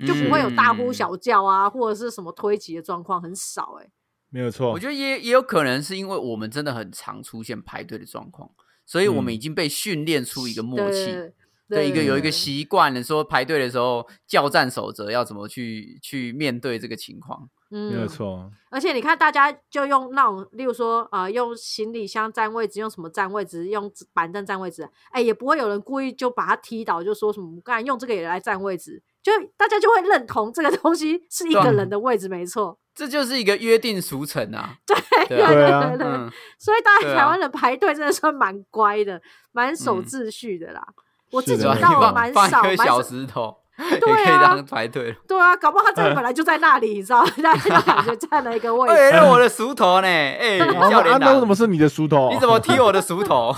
[0.05, 3.89] 就不会有大呼嗯小叫啊，或者是什么推挤的状况，很少哎、
[4.31, 4.73] 没有错。
[4.73, 8.51] 我觉得也也有可能是因为我们真的很常出现排队的状况，
[8.85, 11.33] 所以我们嗯已经被训练出一个默契，对
[11.69, 17.49] 对一个有一个习惯了，说排队的时候叫战守则要怎么去去面对这个情况。
[17.69, 32.79] 嗯没有错，而且你看，大家就用那种，例如说，呃，用行李箱占位置，用什么占位置，用板凳占位置，哎，也不会有人故意就把它踢倒，就说什么，干用这个也来占位置，就大家就会认同这个东西是一个人的位置，没错。
[32.95, 34.97] 这就是一个约定俗成啊， 对
[35.27, 36.07] 对啊对对啊对
[36.59, 39.21] 所以大家台湾人排队真的算蛮乖的，
[39.51, 40.81] 蛮守嗯秩序的啦。
[41.33, 43.55] 我自己倒蛮少，小石头，
[43.91, 45.15] 也对啊排队。
[45.27, 48.95] 对啊，搞不好他真的本来就在那里，你知道， 大家就感觉占了一个位置。
[48.95, 50.07] 哎，那我的熟头呢？
[50.07, 52.31] 哎，然后教练长啊那为什，么是你的熟头？
[52.33, 53.53] 你怎么踢我的熟头？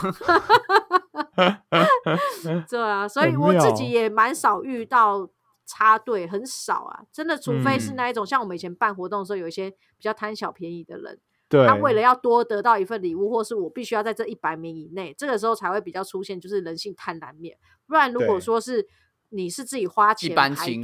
[2.69, 5.29] 对啊，所以我自己也蛮少遇到
[5.69, 17.59] 插队，很少啊，真的，除非是嗯那一种、像我们以前办活动的时候，有一些比较贪小便宜的人，对，他为了要多得到一份礼物，或是我必须要在这一百名以内，这个时候才会比较出现就是人性贪婪面。
[17.87, 18.89] 不然如果说是
[19.29, 20.81] 你是自己花钱排队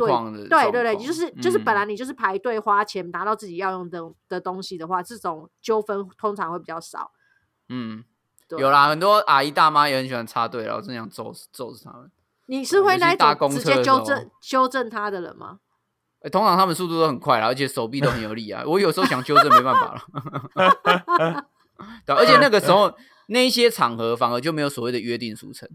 [0.51, 7.13] 对对对，就是就是本嗯来你就是排队花钱拿到自己要用的的东西的话，这种纠纷通常会比较少。
[7.71, 8.05] 嗯，
[8.51, 12.11] 有啦，很多阿姨大妈也很喜欢插队然后真想揍死揍死他们。
[12.47, 15.59] 你是会那一尤其搭公种直接纠正纠正他的人吗？
[16.23, 18.63] 欸通常他们速度都很快啦，而且手臂都很有力啊。
[18.67, 20.01] 我有时候想纠正没办法了。
[22.07, 22.95] 对啊，而且那个时候
[23.27, 25.69] 那一些场合反而就没有所谓的约定俗成，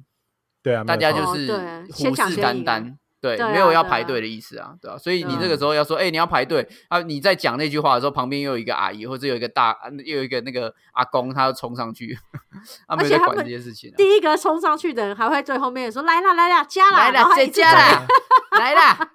[0.64, 12.18] 对啊，大家就是虎视眈眈，对，对啊没有要排队的意思啊，对啊，所以你对这个时候要说，哎、你要排队啊，你在讲那句话的时候，旁边又有一个阿姨或者有一个大，啊又有一个那个阿公，他要冲上去，
[12.88, 13.96] 他没有在管而且他们这些事情、啊。
[13.98, 18.08] 第一个冲上去的人还会最后面说来啦来啦加啦，来啦，然后一直这家在啦，
[18.52, 19.10] 来啦，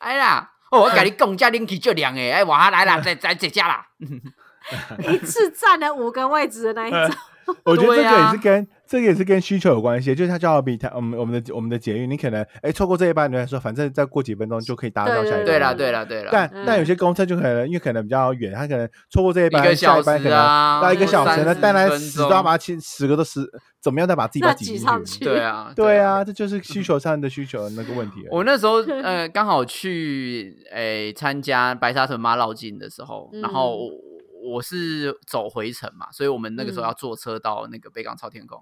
[0.00, 0.50] 来啦！
[0.70, 3.86] 哦，我跟你讲，这冷气最凉诶，哎，哇，来啦，再再这家啦。
[5.08, 7.10] 一次占了五个位置的那一种。
[7.64, 15.44] 我觉得这个也是跟、这个也是跟需求有关系，就是它就好比它我们我们的我们的捷运，你可能哎错过这一班，你来说反正再过几分钟就可以搭到下一班。
[15.44, 16.22] 对啦，对对啦，对。
[16.24, 16.30] 啦。
[16.32, 16.64] 但、嗯。
[16.66, 23.48] 但有些公车就可能因为可能比较远，它可能错过这一班，一个小下一班可能时啊要一个小时，那30当然分死都要把它亲十个都十，
[23.80, 25.24] 怎么样再把自己 挤上去。
[25.24, 28.26] 对啊，对啊，这就是需求上的需求那个问题。
[28.28, 36.88] 我那时候呃刚好去诶参加白沙屯妈绕境的时候，然后嗯我我是走回程嘛，所以我们那个时候嗯。
[36.88, 38.58] 要坐车到那个北港超天宫，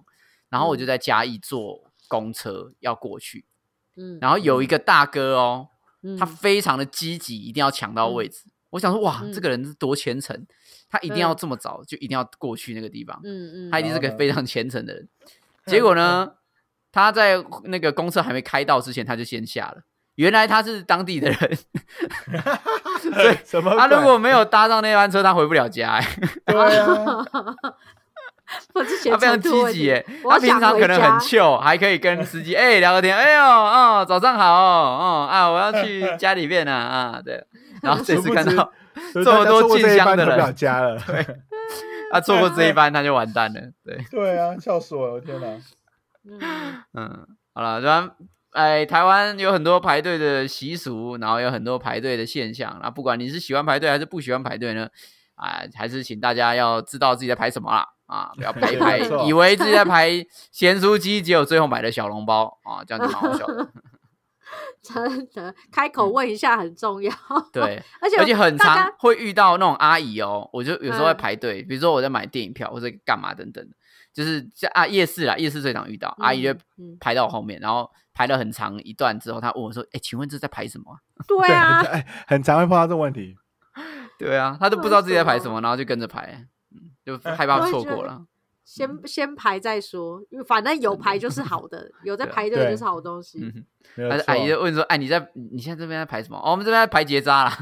[0.51, 3.45] 然后我就在嘉义坐公车要过去，
[3.97, 5.69] 嗯，然后有一个大哥哦，
[6.03, 8.45] 嗯他非常的积极，一定要抢到位置。
[8.71, 10.47] 我想说哇，嗯这个人是多虔诚，
[10.89, 15.09] 他一定要这么早就一定要过去那个地方，嗯嗯，他一定是个哦非常虔诚的人。
[15.67, 16.33] 结果呢，
[16.93, 19.83] 他在那个公车还没开到之前，他就先下了。
[20.15, 21.59] 原来他是当地的人？
[23.79, 26.21] 他如果没有搭上那班车，他回不了家、欸。
[26.45, 27.25] 对啊，
[28.75, 37.45] 我之前他非常积极耶，他平常可能很家 chill，还可以跟司机哎、聊个天，哎呦哦早上好哦哦啊我要去 家里面啊啊对，
[37.83, 38.73] 然后这次看到
[39.13, 40.99] 这么多进香的人家了。
[42.11, 45.13] 他错过这一班他就完蛋了，对，对啊，笑死我了！
[45.15, 45.47] 我天哪！
[46.25, 48.09] 嗯嗯，好了，然后
[48.53, 54.89] 哎台湾有很多排队的习俗，然后有很多排队的现象，那不管你是喜欢排队还是不喜欢排队呢，
[55.37, 57.87] 啊还是请大家要知道自己在排什么啦。
[58.09, 60.11] 啊，不要排一排，以为自己在排
[60.51, 63.71] 咸酥鸡，结果最后买了小笼包啊，这样子蛮好笑的。
[64.83, 67.13] 真的开口问一下很重要，
[67.53, 73.77] 对，而且而且很常会遇到那种阿姨哦，我就有时候在嗯排队，比如说我在买电影票或者干嘛等等的，
[74.15, 80.97] 就是在啊夜市啦，夜市最常遇到，阿姨就嗯排到我后面，然后排了很长一段之后，她问我说：“哎，请问这在排什么啊
[81.27, 83.37] 对啊，哎，很常会碰到这个问题。
[84.19, 86.49] ”对啊，她都不知道自己在排什么，然后就跟着排，嗯，
[87.09, 88.27] 就害怕错过了。
[88.65, 93.51] 先先排再说，因为反正有排就是好的，有在排队就是好东西。
[93.97, 96.37] 但是阿姨就问说：“哎，你在你现在这边在排什么？
[96.37, 97.57] 哦，我们这边在排结扎啦。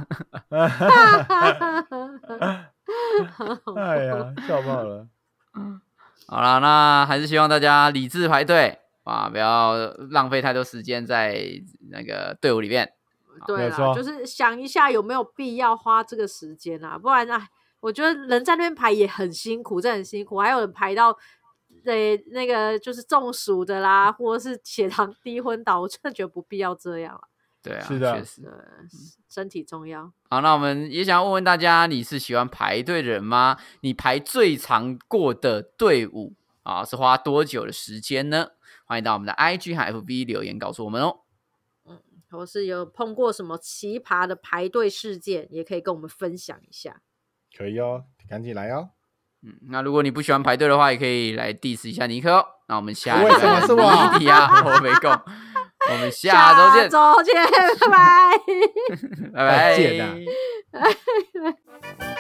[3.77, 5.07] 哎呀，笑爆了。
[6.27, 9.77] 好了，那还是希望大家理智排队啊，不要
[10.11, 11.41] 浪费太多时间在
[11.91, 12.93] 那个队伍里面。
[13.47, 17.49] 对啦，没有错就是想一下有没有必要花这个时间啊，不然哎，
[17.87, 21.17] 我觉得人在那边排也很辛苦，真的很辛苦，还有人排到。
[21.85, 27.29] 对，那个就是中暑的啦，或者是血糖低昏倒，我真的觉得不必要这样了。
[27.63, 28.41] 对啊，是的确实。
[28.43, 28.51] 对，
[29.29, 30.13] 身体重要。
[30.29, 33.57] 好，那我们也想问问大家，你是喜欢排队的人吗？
[33.83, 36.33] 你排最长过的队伍
[36.65, 38.49] 啊，是花多久的时间呢？
[38.85, 41.21] 欢迎到我们的 IG 和 FB 留言告诉我们哦。
[42.29, 47.01] 或是有碰过什么奇葩的排队事件，也可以跟我们分享一下。
[47.57, 48.91] 可以哦，赶紧来哦。
[49.43, 52.45] 嗯，那如果你不喜欢排队的话，也可以来 diss 一下尼克哦。
[52.69, 54.51] 那我们下为什么是我谜题啊？
[54.65, 55.11] 我没空。
[55.89, 57.35] 我们下周见，周见，
[57.81, 58.39] 拜拜。
[59.33, 59.77] 拜拜。
[59.77, 60.17] 再见啊